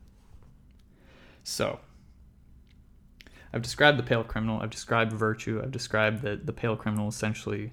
So, 1.42 1.80
I've 3.52 3.62
described 3.62 3.98
the 3.98 4.02
pale 4.02 4.24
criminal, 4.24 4.60
I've 4.60 4.70
described 4.70 5.12
virtue, 5.12 5.60
I've 5.62 5.70
described 5.70 6.22
that 6.22 6.46
the 6.46 6.52
pale 6.52 6.76
criminal 6.76 7.08
is 7.08 7.14
essentially 7.14 7.72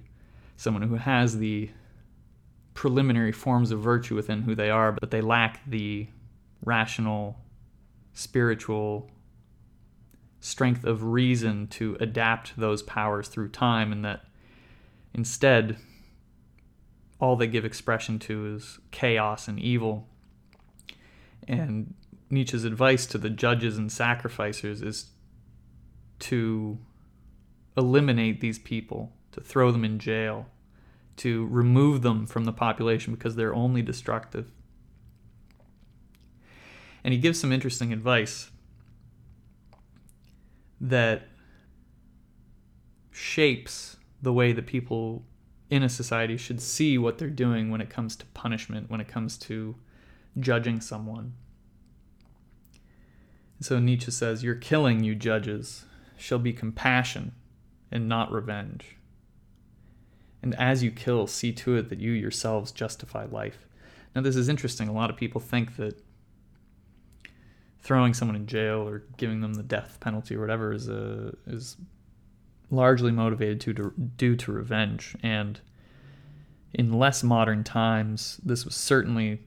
someone 0.56 0.82
who 0.82 0.96
has 0.96 1.38
the 1.38 1.70
preliminary 2.74 3.32
forms 3.32 3.70
of 3.70 3.80
virtue 3.80 4.14
within 4.14 4.42
who 4.42 4.54
they 4.54 4.68
are, 4.68 4.92
but 4.92 5.10
they 5.10 5.20
lack 5.20 5.64
the 5.66 6.08
rational, 6.64 7.38
spiritual 8.12 9.10
strength 10.40 10.84
of 10.84 11.02
reason 11.04 11.66
to 11.68 11.96
adapt 12.00 12.56
those 12.56 12.82
powers 12.82 13.28
through 13.28 13.48
time, 13.48 13.92
and 13.92 14.04
that 14.04 14.24
instead, 15.14 15.78
all 17.18 17.36
they 17.36 17.46
give 17.46 17.64
expression 17.64 18.18
to 18.18 18.54
is 18.54 18.78
chaos 18.90 19.48
and 19.48 19.58
evil. 19.58 20.06
And 21.48 21.94
Nietzsche's 22.28 22.64
advice 22.64 23.06
to 23.06 23.18
the 23.18 23.30
judges 23.30 23.78
and 23.78 23.90
sacrificers 23.90 24.82
is 24.82 25.10
to 26.20 26.78
eliminate 27.76 28.40
these 28.40 28.58
people, 28.58 29.12
to 29.32 29.40
throw 29.40 29.70
them 29.70 29.84
in 29.84 29.98
jail, 29.98 30.46
to 31.16 31.46
remove 31.46 32.02
them 32.02 32.26
from 32.26 32.44
the 32.44 32.52
population 32.52 33.14
because 33.14 33.36
they're 33.36 33.54
only 33.54 33.82
destructive. 33.82 34.50
And 37.02 37.12
he 37.12 37.20
gives 37.20 37.38
some 37.38 37.52
interesting 37.52 37.92
advice 37.92 38.50
that 40.80 41.28
shapes 43.10 43.96
the 44.22 44.32
way 44.32 44.52
that 44.52 44.66
people 44.66 45.24
in 45.70 45.82
a 45.82 45.88
society 45.88 46.36
should 46.36 46.60
see 46.60 46.98
what 46.98 47.18
they're 47.18 47.28
doing 47.28 47.70
when 47.70 47.80
it 47.80 47.90
comes 47.90 48.16
to 48.16 48.26
punishment, 48.26 48.90
when 48.90 49.00
it 49.00 49.08
comes 49.08 49.36
to 49.36 49.76
judging 50.38 50.80
someone. 50.80 51.34
So 53.60 53.78
Nietzsche 53.78 54.10
says, 54.10 54.42
Your 54.42 54.54
killing, 54.54 55.04
you 55.04 55.14
judges, 55.14 55.84
shall 56.16 56.38
be 56.38 56.52
compassion 56.52 57.32
and 57.90 58.08
not 58.08 58.32
revenge. 58.32 58.96
And 60.44 60.54
as 60.56 60.82
you 60.82 60.90
kill, 60.90 61.26
see 61.26 61.52
to 61.52 61.76
it 61.76 61.88
that 61.88 62.00
you 62.00 62.12
yourselves 62.12 62.70
justify 62.70 63.24
life. 63.24 63.66
Now, 64.14 64.20
this 64.20 64.36
is 64.36 64.50
interesting. 64.50 64.88
A 64.88 64.92
lot 64.92 65.08
of 65.08 65.16
people 65.16 65.40
think 65.40 65.76
that 65.76 65.98
throwing 67.80 68.12
someone 68.12 68.36
in 68.36 68.46
jail 68.46 68.86
or 68.86 69.04
giving 69.16 69.40
them 69.40 69.54
the 69.54 69.62
death 69.62 69.96
penalty 70.00 70.36
or 70.36 70.42
whatever 70.42 70.74
is 70.74 70.86
a, 70.90 71.32
is 71.46 71.78
largely 72.70 73.10
motivated 73.10 73.58
to, 73.62 73.72
to 73.72 73.94
due 74.18 74.36
to 74.36 74.52
revenge. 74.52 75.16
And 75.22 75.58
in 76.74 76.92
less 76.92 77.22
modern 77.22 77.64
times, 77.64 78.38
this 78.44 78.66
was 78.66 78.74
certainly 78.74 79.40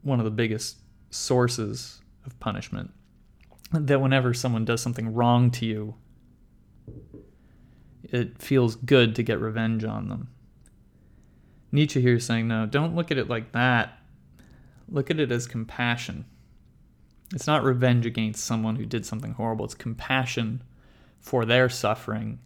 one 0.00 0.20
of 0.20 0.24
the 0.24 0.30
biggest 0.30 0.78
sources 1.10 2.00
of 2.24 2.40
punishment. 2.40 2.94
That 3.72 4.00
whenever 4.00 4.32
someone 4.32 4.64
does 4.64 4.80
something 4.80 5.12
wrong 5.12 5.50
to 5.50 5.66
you, 5.66 5.96
it 8.10 8.42
feels 8.42 8.74
good 8.76 9.14
to 9.16 9.22
get 9.22 9.40
revenge 9.40 9.84
on 9.84 10.08
them. 10.08 10.28
Nietzsche 11.72 12.00
here 12.00 12.16
is 12.16 12.26
saying, 12.26 12.48
no, 12.48 12.66
don't 12.66 12.96
look 12.96 13.10
at 13.10 13.18
it 13.18 13.28
like 13.28 13.52
that. 13.52 13.98
Look 14.88 15.10
at 15.10 15.20
it 15.20 15.30
as 15.30 15.46
compassion. 15.46 16.24
It's 17.32 17.46
not 17.46 17.62
revenge 17.62 18.06
against 18.06 18.44
someone 18.44 18.76
who 18.76 18.84
did 18.84 19.06
something 19.06 19.34
horrible, 19.34 19.64
it's 19.64 19.74
compassion 19.74 20.64
for 21.20 21.44
their 21.44 21.68
suffering, 21.68 22.40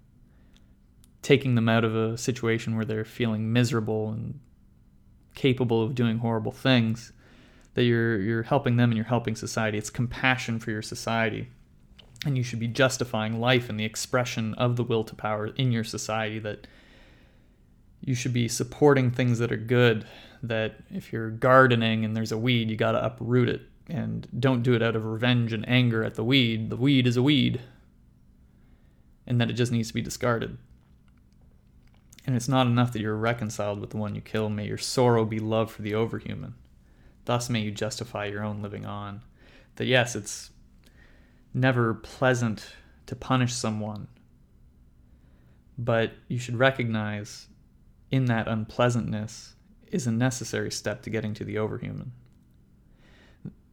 taking 1.23 1.55
them 1.55 1.71
out 1.71 1.85
of 1.85 1.97
a 1.97 2.19
situation 2.19 2.77
where 2.77 2.85
they're 2.85 3.05
feeling 3.05 3.51
miserable 3.51 4.11
and 4.11 4.41
capable 5.35 5.83
of 5.83 5.95
doing 5.95 6.19
horrible 6.19 6.53
things. 6.53 7.13
That 7.73 7.85
you're 7.85 8.21
you're 8.21 8.43
helping 8.43 8.77
them 8.77 8.91
and 8.91 8.97
you're 8.97 9.07
helping 9.07 9.35
society. 9.35 9.79
It's 9.79 9.91
compassion 9.91 10.61
for 10.61 10.71
your 10.71 10.83
society 10.83 11.49
and 12.25 12.37
you 12.37 12.43
should 12.43 12.61
be 12.61 12.69
justifying 12.69 13.41
life 13.41 13.69
and 13.69 13.79
the 13.79 13.85
expression 13.85 14.55
of 14.55 14.77
the 14.77 14.85
will 14.85 15.05
to 15.05 15.15
power 15.15 15.49
in 15.49 15.73
your 15.73 15.85
society 15.85 16.39
that 16.39 16.67
you 18.01 18.15
should 18.15 18.33
be 18.33 18.49
supporting 18.49 19.11
things 19.11 19.39
that 19.39 19.53
are 19.53 19.57
good 19.57 20.07
that 20.43 20.77
if 20.91 21.13
you're 21.13 21.31
gardening 21.31 22.05
and 22.05 22.17
there's 22.17 22.33
a 22.33 22.39
weed 22.39 22.71
you 22.71 22.77
got 22.77 22.93
to 22.93 23.05
uproot 23.05 23.49
it. 23.49 23.63
And 23.89 24.27
don't 24.39 24.63
do 24.63 24.75
it 24.75 24.83
out 24.83 24.97
of 24.97 25.05
revenge 25.05 25.53
and 25.53 25.69
anger 25.69 26.05
at 26.05 26.15
the 26.15 26.25
weed. 26.25 26.71
The 26.71 26.77
weed 26.77 27.07
is 27.07 27.19
a 27.19 27.23
weed. 27.23 27.61
And 29.27 29.41
that 29.41 29.51
it 29.51 29.55
just 29.55 29.73
needs 29.73 29.89
to 29.89 29.95
be 29.95 30.03
discarded. 30.03 30.57
And 32.27 32.35
it's 32.35 32.49
not 32.49 32.67
enough 32.67 32.93
that 32.93 33.03
you're 33.03 33.17
reconciled 33.17 33.81
with 33.81 33.91
the 33.91 33.99
one 33.99 34.15
you 34.15 34.23
kill. 34.23 34.49
May 34.49 34.67
your 34.67 34.79
sorrow 34.79 35.27
be 35.27 35.39
love 35.39 35.71
for 35.71 35.83
the 35.83 35.93
overhuman. 35.93 36.55
Thus 37.27 37.51
may 37.51 37.61
you 37.61 37.71
justify 37.71 38.27
your 38.27 38.43
own 38.43 38.63
living 38.63 38.87
on. 38.87 39.21
That 39.77 39.87
yes 39.87 40.17
it's 40.17 40.51
never 41.55 41.95
pleasant 41.95 42.75
to 43.07 43.17
punish 43.17 43.55
someone. 43.55 44.09
But 45.79 46.13
you 46.29 46.39
should 46.39 46.59
recognize 46.59 47.49
in 48.11 48.27
that 48.27 48.49
unpleasantness 48.49 49.55
is 49.91 50.07
a 50.07 50.13
necessary 50.13 50.71
step 50.71 51.03
to 51.03 51.11
getting 51.11 51.35
to 51.35 51.45
the 51.45 51.57
overhuman. 51.57 52.09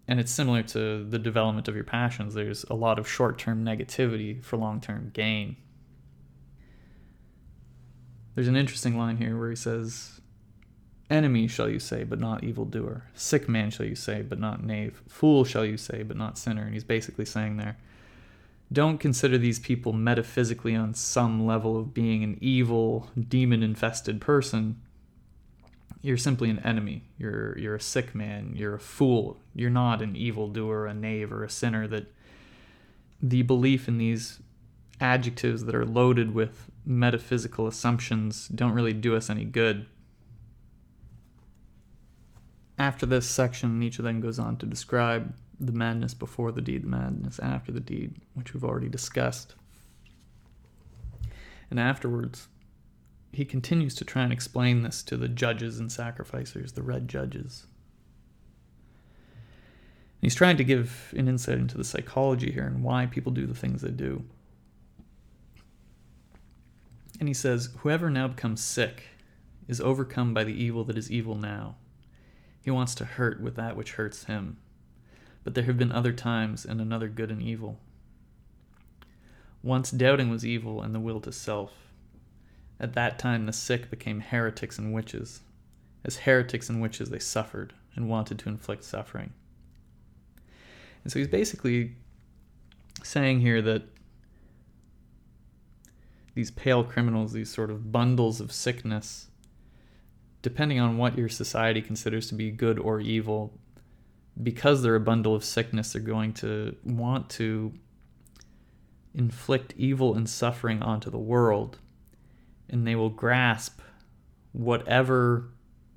And 0.07 0.19
it's 0.19 0.31
similar 0.31 0.63
to 0.63 1.03
the 1.03 1.19
development 1.19 1.67
of 1.67 1.75
your 1.75 1.83
passions. 1.83 2.33
There's 2.33 2.63
a 2.65 2.75
lot 2.75 2.99
of 2.99 3.09
short 3.09 3.37
term 3.39 3.63
negativity 3.65 4.43
for 4.43 4.57
long 4.57 4.81
term 4.81 5.11
gain. 5.13 5.57
There's 8.35 8.47
an 8.47 8.55
interesting 8.55 8.97
line 8.97 9.17
here 9.17 9.37
where 9.37 9.49
he 9.49 9.55
says, 9.55 10.20
Enemy 11.11 11.47
shall 11.47 11.69
you 11.69 11.77
say, 11.77 12.05
but 12.05 12.21
not 12.21 12.41
evildoer. 12.41 13.03
Sick 13.13 13.49
man 13.49 13.69
shall 13.69 13.85
you 13.85 13.95
say, 13.95 14.21
but 14.21 14.39
not 14.39 14.63
knave. 14.63 15.03
Fool 15.09 15.43
shall 15.43 15.65
you 15.65 15.75
say, 15.75 16.03
but 16.03 16.15
not 16.15 16.37
sinner. 16.37 16.63
And 16.63 16.73
he's 16.73 16.85
basically 16.85 17.25
saying 17.25 17.57
there, 17.57 17.77
don't 18.71 18.97
consider 18.97 19.37
these 19.37 19.59
people 19.59 19.91
metaphysically 19.91 20.73
on 20.73 20.93
some 20.93 21.45
level 21.45 21.77
of 21.77 21.93
being 21.93 22.23
an 22.23 22.37
evil, 22.39 23.09
demon 23.27 23.61
infested 23.61 24.21
person. 24.21 24.79
You're 26.01 26.15
simply 26.15 26.49
an 26.49 26.59
enemy. 26.59 27.03
You're 27.17 27.57
you're 27.59 27.75
a 27.75 27.81
sick 27.81 28.15
man. 28.15 28.53
You're 28.55 28.75
a 28.75 28.79
fool. 28.79 29.37
You're 29.53 29.69
not 29.69 30.01
an 30.01 30.15
evildoer, 30.15 30.87
a 30.87 30.93
knave, 30.93 31.33
or 31.33 31.43
a 31.43 31.49
sinner. 31.49 31.87
That 31.87 32.11
the 33.21 33.41
belief 33.41 33.89
in 33.89 33.97
these 33.97 34.39
adjectives 35.01 35.65
that 35.65 35.75
are 35.75 35.85
loaded 35.85 36.33
with 36.33 36.71
metaphysical 36.85 37.67
assumptions 37.67 38.47
don't 38.47 38.71
really 38.71 38.93
do 38.93 39.15
us 39.15 39.29
any 39.29 39.43
good. 39.43 39.85
After 42.81 43.05
this 43.05 43.29
section, 43.29 43.77
Nietzsche 43.77 44.01
then 44.01 44.21
goes 44.21 44.39
on 44.39 44.57
to 44.57 44.65
describe 44.65 45.35
the 45.59 45.71
madness 45.71 46.15
before 46.15 46.51
the 46.51 46.63
deed, 46.63 46.81
the 46.81 46.87
madness 46.87 47.37
after 47.37 47.71
the 47.71 47.79
deed, 47.79 48.15
which 48.33 48.55
we've 48.55 48.63
already 48.63 48.89
discussed. 48.89 49.53
And 51.69 51.79
afterwards, 51.79 52.47
he 53.31 53.45
continues 53.45 53.93
to 53.93 54.03
try 54.03 54.23
and 54.23 54.33
explain 54.33 54.81
this 54.81 55.03
to 55.03 55.15
the 55.15 55.27
judges 55.27 55.79
and 55.79 55.91
sacrificers, 55.91 56.71
the 56.71 56.81
red 56.81 57.07
judges. 57.07 57.67
And 59.35 60.23
he's 60.23 60.33
trying 60.33 60.57
to 60.57 60.63
give 60.63 61.13
an 61.15 61.27
insight 61.27 61.59
into 61.59 61.77
the 61.77 61.83
psychology 61.83 62.51
here 62.51 62.65
and 62.65 62.81
why 62.81 63.05
people 63.05 63.31
do 63.31 63.45
the 63.45 63.53
things 63.53 63.83
they 63.83 63.91
do. 63.91 64.23
And 67.19 67.27
he 67.27 67.35
says, 67.35 67.69
Whoever 67.81 68.09
now 68.09 68.29
becomes 68.29 68.63
sick 68.63 69.03
is 69.67 69.79
overcome 69.79 70.33
by 70.33 70.43
the 70.43 70.63
evil 70.63 70.83
that 70.85 70.97
is 70.97 71.11
evil 71.11 71.35
now. 71.35 71.75
He 72.63 72.71
wants 72.71 72.95
to 72.95 73.05
hurt 73.05 73.41
with 73.41 73.55
that 73.55 73.75
which 73.75 73.93
hurts 73.93 74.25
him. 74.25 74.57
But 75.43 75.55
there 75.55 75.63
have 75.63 75.77
been 75.77 75.91
other 75.91 76.13
times 76.13 76.65
and 76.65 76.79
another 76.79 77.07
good 77.07 77.31
and 77.31 77.41
evil. 77.41 77.79
Once 79.63 79.91
doubting 79.91 80.29
was 80.29 80.45
evil 80.45 80.81
and 80.81 80.93
the 80.93 80.99
will 80.99 81.19
to 81.21 81.31
self. 81.31 81.71
At 82.79 82.93
that 82.93 83.19
time 83.19 83.45
the 83.45 83.53
sick 83.53 83.89
became 83.89 84.19
heretics 84.19 84.77
and 84.77 84.93
witches. 84.93 85.41
As 86.03 86.17
heretics 86.17 86.69
and 86.69 86.81
witches, 86.81 87.09
they 87.09 87.19
suffered 87.19 87.73
and 87.95 88.09
wanted 88.09 88.39
to 88.39 88.49
inflict 88.49 88.83
suffering. 88.83 89.33
And 91.03 91.11
so 91.11 91.19
he's 91.19 91.27
basically 91.27 91.95
saying 93.03 93.41
here 93.41 93.61
that 93.61 93.83
these 96.33 96.51
pale 96.51 96.83
criminals, 96.83 97.33
these 97.33 97.51
sort 97.51 97.69
of 97.69 97.91
bundles 97.91 98.39
of 98.39 98.51
sickness, 98.51 99.27
depending 100.41 100.79
on 100.79 100.97
what 100.97 101.17
your 101.17 101.29
society 101.29 101.81
considers 101.81 102.27
to 102.29 102.35
be 102.35 102.51
good 102.51 102.79
or 102.79 102.99
evil, 102.99 103.57
because 104.41 104.81
they're 104.81 104.95
a 104.95 104.99
bundle 104.99 105.35
of 105.35 105.43
sickness, 105.43 105.93
they're 105.93 106.01
going 106.01 106.33
to 106.33 106.75
want 106.83 107.29
to 107.29 107.73
inflict 109.13 109.73
evil 109.77 110.15
and 110.15 110.29
suffering 110.29 110.81
onto 110.81 111.09
the 111.09 111.19
world. 111.19 111.77
And 112.69 112.87
they 112.87 112.95
will 112.95 113.09
grasp 113.09 113.81
whatever 114.53 115.49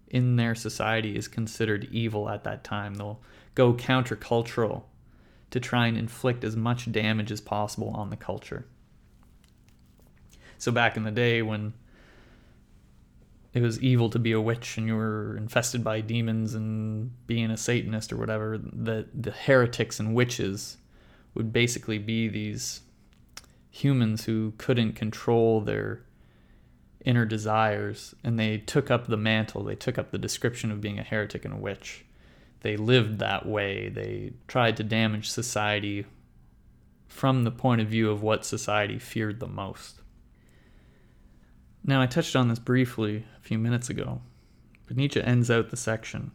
in 0.09 0.36
their 0.36 0.55
society 0.55 1.16
is 1.16 1.28
considered 1.28 1.88
evil 1.90 2.28
at 2.28 2.45
that 2.45 2.64
time. 2.64 2.95
They'll 2.95 3.20
go 3.55 3.74
countercultural 3.74 4.82
to 5.51 5.61
try 5.61 5.86
and 5.86 5.97
inflict 5.97 6.45
as 6.45 6.57
much 6.57 6.90
damage 6.90 7.30
as 7.30 7.40
possible 7.40 7.90
on 7.90 8.11
the 8.11 8.16
culture. 8.16 8.66
So, 10.59 10.72
back 10.72 10.97
in 10.97 11.05
the 11.05 11.11
day 11.11 11.42
when 11.42 11.74
it 13.55 13.62
was 13.62 13.80
evil 13.80 14.11
to 14.11 14.18
be 14.18 14.32
a 14.32 14.40
witch 14.40 14.76
and 14.76 14.86
you 14.86 14.96
were 14.96 15.36
infested 15.36 15.82
by 15.82 16.00
demons 16.00 16.55
and 16.55 17.11
being 17.26 17.50
a 17.50 17.57
satanist 17.57 18.12
or 18.12 18.16
whatever 18.16 18.59
the 18.59 19.07
the 19.14 19.30
heretics 19.30 19.98
and 19.98 20.14
witches 20.14 20.76
would 21.34 21.52
basically 21.52 21.98
be 21.98 22.28
these 22.28 22.80
humans 23.70 24.24
who 24.24 24.52
couldn't 24.57 24.92
control 24.92 25.61
their 25.61 26.00
inner 27.05 27.24
desires. 27.24 28.14
And 28.22 28.38
they 28.38 28.59
took 28.59 28.90
up 28.90 29.07
the 29.07 29.16
mantle. 29.16 29.64
They 29.64 29.74
took 29.74 29.98
up 29.98 30.11
the 30.11 30.18
description 30.18 30.70
of 30.70 30.80
being 30.80 30.98
a 30.98 31.02
heretic 31.02 31.44
and 31.44 31.52
a 31.52 31.59
witch. 31.59 32.05
They 32.61 32.76
lived 32.76 33.18
that 33.18 33.46
way. 33.46 33.88
They 33.88 34.32
tried 34.46 34.76
to 34.78 34.84
damage 34.84 35.28
society 35.28 36.07
from 37.09 37.42
the 37.44 37.50
point 37.50 37.80
of 37.80 37.88
view 37.88 38.11
of 38.11 38.22
what 38.22 38.46
society 38.46 38.98
feared 38.98 39.40
the 39.40 39.46
most 39.46 40.00
now, 41.85 42.01
I 42.01 42.07
touched 42.07 42.35
on 42.35 42.49
this 42.49 42.59
briefly 42.59 43.24
a 43.39 43.41
few 43.41 43.59
minutes 43.59 43.91
ago, 43.91 44.22
But 44.87 44.97
Nietzsche 44.97 45.22
ends 45.22 45.51
out 45.51 45.70
the 45.70 45.76
section 45.76 46.32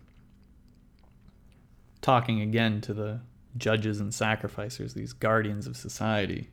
talking 2.02 2.42
again 2.42 2.82
to 2.82 2.94
the 2.94 3.20
judges 3.58 4.00
and 4.00 4.14
sacrificers, 4.14 4.94
these 4.94 5.14
guardians 5.14 5.68
of 5.68 5.76
society, 5.76 6.50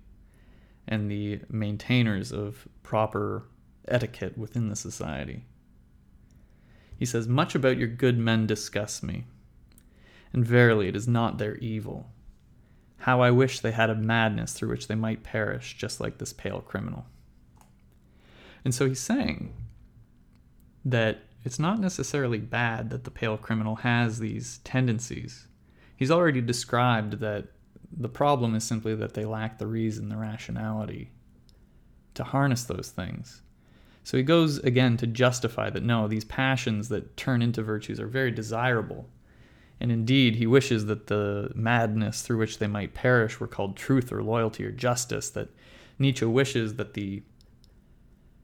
and 0.89 1.11
the 1.11 1.41
maintainers 1.49 2.33
of 2.33 2.67
proper 2.83 3.45
etiquette 3.89 4.37
within 4.37 4.69
the 4.69 4.77
society. 4.77 5.45
He 6.99 7.05
says, 7.05 7.29
Much 7.29 7.55
about 7.55 7.77
your 7.77 7.89
good 7.89 8.19
men 8.19 8.47
disgusts 8.47 9.03
me, 9.03 9.25
and 10.33 10.45
verily 10.45 10.89
it 10.89 10.97
is 10.97 11.07
not 11.07 11.39
their 11.39 11.57
evil. 11.57 12.11
How 12.99 13.21
I 13.21 13.31
wish 13.31 13.61
they 13.61 13.73
had 13.73 13.91
a 13.91 13.95
madness 13.95 14.53
through 14.53 14.71
which 14.71 14.89
they 14.89 14.95
might 14.95 15.23
perish, 15.23 15.77
just 15.77 16.01
like 16.01 16.19
this 16.19 16.33
pale 16.33 16.61
criminal. 16.61 17.07
And 18.67 18.75
so 18.75 18.89
he's 18.89 18.99
saying 18.99 19.55
that 20.85 21.19
it's 21.45 21.61
not 21.61 21.79
necessarily 21.79 22.41
bad 22.41 22.91
that 22.91 23.05
the 23.05 23.13
pale 23.13 23.37
criminal 23.37 23.77
has 23.77 24.19
these 24.19 24.59
tendencies. 24.65 25.47
He's 25.95 26.11
already 26.11 26.41
described 26.41 27.21
that 27.21 27.47
the 27.97 28.09
problem 28.09 28.57
is 28.57 28.65
simply 28.65 28.97
that 28.97 29.15
they 29.15 29.25
lack 29.25 29.59
the 29.59 29.69
reason, 29.69 30.09
the 30.09 30.17
rationality 30.17 31.13
to 32.15 32.25
harness 32.25 32.65
those 32.65 32.91
things. 32.91 33.41
So 34.03 34.17
he 34.17 34.25
goes 34.25 34.59
again 34.59 34.97
to 34.97 35.07
justify 35.07 35.71
that 35.71 35.85
no, 35.85 36.09
these 36.09 36.25
passions 36.25 36.89
that 36.89 37.17
turn 37.17 37.43
into 37.43 37.63
virtues 37.63 38.01
are 38.01 38.09
very 38.09 38.33
desirable. 38.33 39.09
And 39.79 39.93
indeed, 39.93 40.35
he 40.35 40.47
wishes 40.49 40.87
that 40.87 41.07
the 41.07 41.53
madness 41.55 42.23
through 42.23 42.39
which 42.39 42.59
they 42.59 42.67
might 42.67 42.95
perish 42.95 43.39
were 43.39 43.47
called 43.47 43.77
truth 43.77 44.11
or 44.11 44.25
loyalty 44.25 44.65
or 44.65 44.73
justice, 44.73 45.31
that 45.31 45.51
Nietzsche 46.01 46.25
wishes 46.25 46.75
that 46.75 46.95
the 46.95 47.23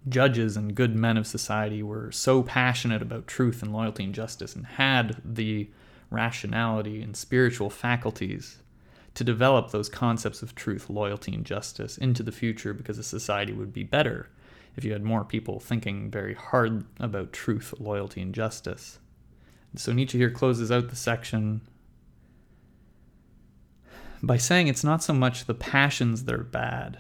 judges 0.09 0.57
and 0.57 0.75
good 0.75 0.95
men 0.95 1.17
of 1.17 1.27
society 1.27 1.83
were 1.83 2.11
so 2.11 2.43
passionate 2.43 3.03
about 3.03 3.27
truth 3.27 3.63
and 3.63 3.73
loyalty 3.73 4.05
and 4.05 4.15
justice 4.15 4.57
and 4.57 4.67
had 4.67 5.21
the 5.25 5.71
rationality 6.11 7.01
and 7.03 7.17
spiritual 7.17 7.71
faculties 7.71 8.59
to 9.15 9.25
develop 9.25 9.71
those 9.71 9.89
concepts 9.89 10.43
of 10.43 10.55
truth, 10.55 10.89
loyalty, 10.89 11.35
and 11.35 11.45
justice 11.45 11.99
into 11.99 12.23
the 12.23 12.33
future 12.33 12.73
because 12.73 12.99
a 12.99 13.05
society 13.05 13.53
would 13.53 13.73
be 13.73 13.83
better 13.83 14.29
if 14.77 14.85
you 14.85 14.93
had 14.93 15.03
more 15.03 15.25
people 15.25 15.61
thinking 15.61 16.11
very 16.11 16.35
hard 16.35 16.85
about 16.99 17.33
truth, 17.33 17.75
loyalty, 17.79 18.23
and 18.23 18.35
justice. 18.35 18.99
So 19.77 19.93
Nietzsche 19.93 20.19
here 20.19 20.31
closes 20.31 20.73
out 20.73 20.89
the 20.89 20.97
section 20.97 21.61
by 24.23 24.37
saying 24.37 24.69
it's 24.69 24.85
not 24.85 25.03
so 25.03 25.13
much 25.13 25.45
the 25.45 25.55
passions 25.55 26.25
that 26.25 26.35
are 26.35 26.45
bad, 26.45 26.99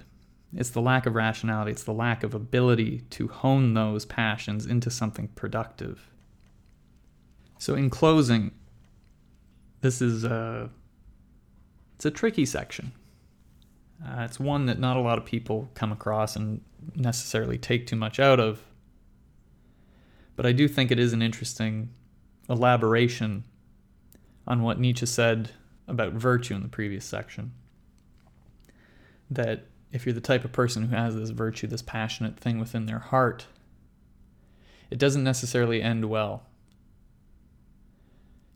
it's 0.54 0.70
the 0.70 0.82
lack 0.82 1.06
of 1.06 1.14
rationality, 1.14 1.70
it's 1.72 1.84
the 1.84 1.94
lack 1.94 2.22
of 2.22 2.34
ability 2.34 3.02
to 3.10 3.28
hone 3.28 3.74
those 3.74 4.04
passions 4.04 4.66
into 4.66 4.90
something 4.90 5.28
productive. 5.28 6.10
So, 7.58 7.74
in 7.74 7.90
closing, 7.90 8.52
this 9.80 10.02
is 10.02 10.24
a, 10.24 10.68
it's 11.94 12.04
a 12.04 12.10
tricky 12.10 12.44
section. 12.44 12.92
Uh, 14.04 14.22
it's 14.22 14.40
one 14.40 14.66
that 14.66 14.78
not 14.78 14.96
a 14.96 15.00
lot 15.00 15.16
of 15.16 15.24
people 15.24 15.70
come 15.74 15.92
across 15.92 16.36
and 16.36 16.60
necessarily 16.96 17.56
take 17.56 17.86
too 17.86 17.96
much 17.96 18.18
out 18.18 18.40
of. 18.40 18.60
But 20.34 20.44
I 20.44 20.52
do 20.52 20.66
think 20.66 20.90
it 20.90 20.98
is 20.98 21.12
an 21.12 21.22
interesting 21.22 21.90
elaboration 22.48 23.44
on 24.46 24.62
what 24.62 24.80
Nietzsche 24.80 25.06
said 25.06 25.50
about 25.86 26.14
virtue 26.14 26.54
in 26.54 26.62
the 26.62 26.68
previous 26.68 27.04
section. 27.04 27.52
That 29.30 29.66
if 29.92 30.06
you're 30.06 30.14
the 30.14 30.20
type 30.20 30.44
of 30.44 30.52
person 30.52 30.84
who 30.84 30.96
has 30.96 31.14
this 31.14 31.30
virtue, 31.30 31.66
this 31.66 31.82
passionate 31.82 32.38
thing 32.38 32.58
within 32.58 32.86
their 32.86 32.98
heart, 32.98 33.46
it 34.90 34.98
doesn't 34.98 35.22
necessarily 35.22 35.82
end 35.82 36.06
well. 36.06 36.44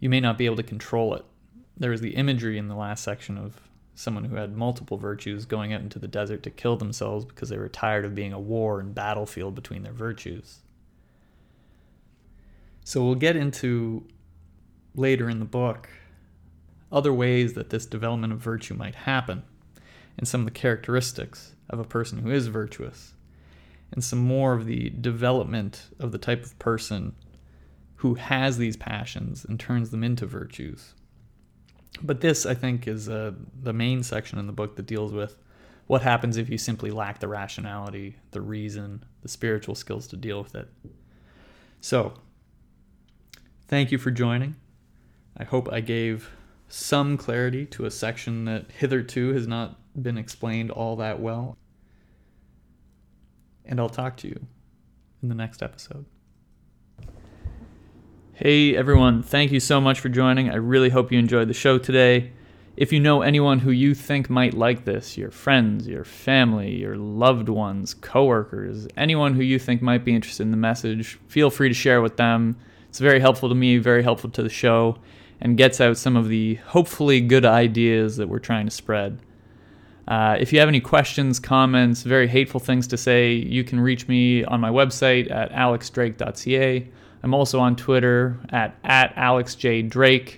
You 0.00 0.08
may 0.08 0.20
not 0.20 0.38
be 0.38 0.46
able 0.46 0.56
to 0.56 0.62
control 0.62 1.14
it. 1.14 1.24
There 1.76 1.90
was 1.90 2.00
the 2.00 2.16
imagery 2.16 2.58
in 2.58 2.68
the 2.68 2.74
last 2.74 3.04
section 3.04 3.36
of 3.36 3.60
someone 3.94 4.24
who 4.24 4.36
had 4.36 4.56
multiple 4.56 4.96
virtues 4.96 5.44
going 5.44 5.72
out 5.72 5.80
into 5.80 5.98
the 5.98 6.08
desert 6.08 6.42
to 6.42 6.50
kill 6.50 6.76
themselves 6.76 7.24
because 7.24 7.48
they 7.48 7.58
were 7.58 7.68
tired 7.68 8.04
of 8.04 8.14
being 8.14 8.32
a 8.32 8.40
war 8.40 8.80
and 8.80 8.94
battlefield 8.94 9.54
between 9.54 9.82
their 9.82 9.92
virtues. 9.92 10.60
So 12.84 13.04
we'll 13.04 13.14
get 13.14 13.36
into 13.36 14.06
later 14.94 15.28
in 15.28 15.38
the 15.38 15.46
book 15.46 15.88
other 16.92 17.12
ways 17.12 17.54
that 17.54 17.70
this 17.70 17.84
development 17.84 18.32
of 18.32 18.38
virtue 18.38 18.74
might 18.74 18.94
happen 18.94 19.42
and 20.18 20.26
some 20.26 20.42
of 20.42 20.46
the 20.46 20.50
characteristics 20.50 21.54
of 21.68 21.78
a 21.78 21.84
person 21.84 22.18
who 22.18 22.30
is 22.30 22.46
virtuous 22.46 23.14
and 23.92 24.02
some 24.02 24.18
more 24.18 24.54
of 24.54 24.66
the 24.66 24.90
development 24.90 25.88
of 25.98 26.12
the 26.12 26.18
type 26.18 26.44
of 26.44 26.58
person 26.58 27.14
who 27.96 28.14
has 28.14 28.58
these 28.58 28.76
passions 28.76 29.44
and 29.44 29.58
turns 29.58 29.90
them 29.90 30.04
into 30.04 30.26
virtues. 30.26 30.94
But 32.02 32.20
this, 32.20 32.44
I 32.44 32.54
think, 32.54 32.86
is 32.86 33.08
uh, 33.08 33.32
the 33.62 33.72
main 33.72 34.02
section 34.02 34.38
in 34.38 34.46
the 34.46 34.52
book 34.52 34.76
that 34.76 34.86
deals 34.86 35.12
with 35.12 35.36
what 35.86 36.02
happens 36.02 36.36
if 36.36 36.50
you 36.50 36.58
simply 36.58 36.90
lack 36.90 37.20
the 37.20 37.28
rationality, 37.28 38.16
the 38.32 38.40
reason, 38.40 39.04
the 39.22 39.28
spiritual 39.28 39.74
skills 39.74 40.06
to 40.08 40.16
deal 40.16 40.42
with 40.42 40.54
it. 40.54 40.68
So, 41.80 42.14
thank 43.68 43.92
you 43.92 43.98
for 43.98 44.10
joining. 44.10 44.56
I 45.36 45.44
hope 45.44 45.72
I 45.72 45.80
gave 45.80 46.30
some 46.68 47.16
clarity 47.16 47.64
to 47.66 47.86
a 47.86 47.90
section 47.90 48.44
that 48.46 48.70
hitherto 48.72 49.32
has 49.32 49.46
not 49.46 49.78
been 50.00 50.18
explained 50.18 50.70
all 50.70 50.96
that 50.96 51.20
well. 51.20 51.56
And 53.64 53.80
I'll 53.80 53.88
talk 53.88 54.16
to 54.18 54.28
you 54.28 54.46
in 55.22 55.28
the 55.28 55.34
next 55.34 55.62
episode. 55.62 56.06
Hey 58.34 58.76
everyone, 58.76 59.22
thank 59.22 59.50
you 59.50 59.60
so 59.60 59.80
much 59.80 60.00
for 60.00 60.08
joining. 60.08 60.50
I 60.50 60.56
really 60.56 60.90
hope 60.90 61.10
you 61.10 61.18
enjoyed 61.18 61.48
the 61.48 61.54
show 61.54 61.78
today. 61.78 62.32
If 62.76 62.92
you 62.92 63.00
know 63.00 63.22
anyone 63.22 63.60
who 63.60 63.70
you 63.70 63.94
think 63.94 64.28
might 64.28 64.52
like 64.52 64.84
this, 64.84 65.16
your 65.16 65.30
friends, 65.30 65.88
your 65.88 66.04
family, 66.04 66.76
your 66.76 66.96
loved 66.96 67.48
ones, 67.48 67.94
coworkers, 67.94 68.86
anyone 68.98 69.32
who 69.32 69.42
you 69.42 69.58
think 69.58 69.80
might 69.80 70.04
be 70.04 70.14
interested 70.14 70.42
in 70.42 70.50
the 70.50 70.58
message, 70.58 71.18
feel 71.26 71.48
free 71.48 71.68
to 71.68 71.74
share 71.74 72.02
with 72.02 72.18
them. 72.18 72.58
It's 72.90 72.98
very 72.98 73.20
helpful 73.20 73.48
to 73.48 73.54
me, 73.54 73.78
very 73.78 74.02
helpful 74.02 74.28
to 74.28 74.42
the 74.42 74.50
show, 74.50 74.98
and 75.40 75.56
gets 75.56 75.80
out 75.80 75.96
some 75.96 76.16
of 76.16 76.28
the 76.28 76.56
hopefully 76.56 77.22
good 77.22 77.46
ideas 77.46 78.18
that 78.18 78.28
we're 78.28 78.38
trying 78.38 78.66
to 78.66 78.70
spread. 78.70 79.18
Uh, 80.06 80.36
if 80.38 80.52
you 80.52 80.60
have 80.60 80.68
any 80.68 80.80
questions, 80.80 81.40
comments, 81.40 82.02
very 82.02 82.28
hateful 82.28 82.60
things 82.60 82.86
to 82.86 82.96
say, 82.96 83.32
you 83.32 83.64
can 83.64 83.80
reach 83.80 84.06
me 84.06 84.44
on 84.44 84.60
my 84.60 84.70
website 84.70 85.30
at 85.30 85.50
alexdrake.ca 85.50 86.88
I'm 87.26 87.34
also 87.34 87.58
on 87.58 87.74
Twitter 87.74 88.38
at, 88.50 88.76
at 88.84 89.14
AlexJDrake. 89.16 90.36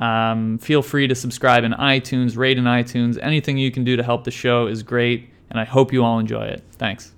Um, 0.00 0.58
feel 0.58 0.82
free 0.82 1.06
to 1.06 1.14
subscribe 1.14 1.62
in 1.62 1.72
iTunes, 1.72 2.36
rate 2.36 2.58
in 2.58 2.64
iTunes. 2.64 3.16
Anything 3.22 3.58
you 3.58 3.70
can 3.70 3.84
do 3.84 3.96
to 3.96 4.02
help 4.02 4.24
the 4.24 4.32
show 4.32 4.66
is 4.66 4.82
great, 4.82 5.30
and 5.50 5.60
I 5.60 5.64
hope 5.64 5.92
you 5.92 6.04
all 6.04 6.18
enjoy 6.18 6.44
it. 6.46 6.64
Thanks. 6.72 7.15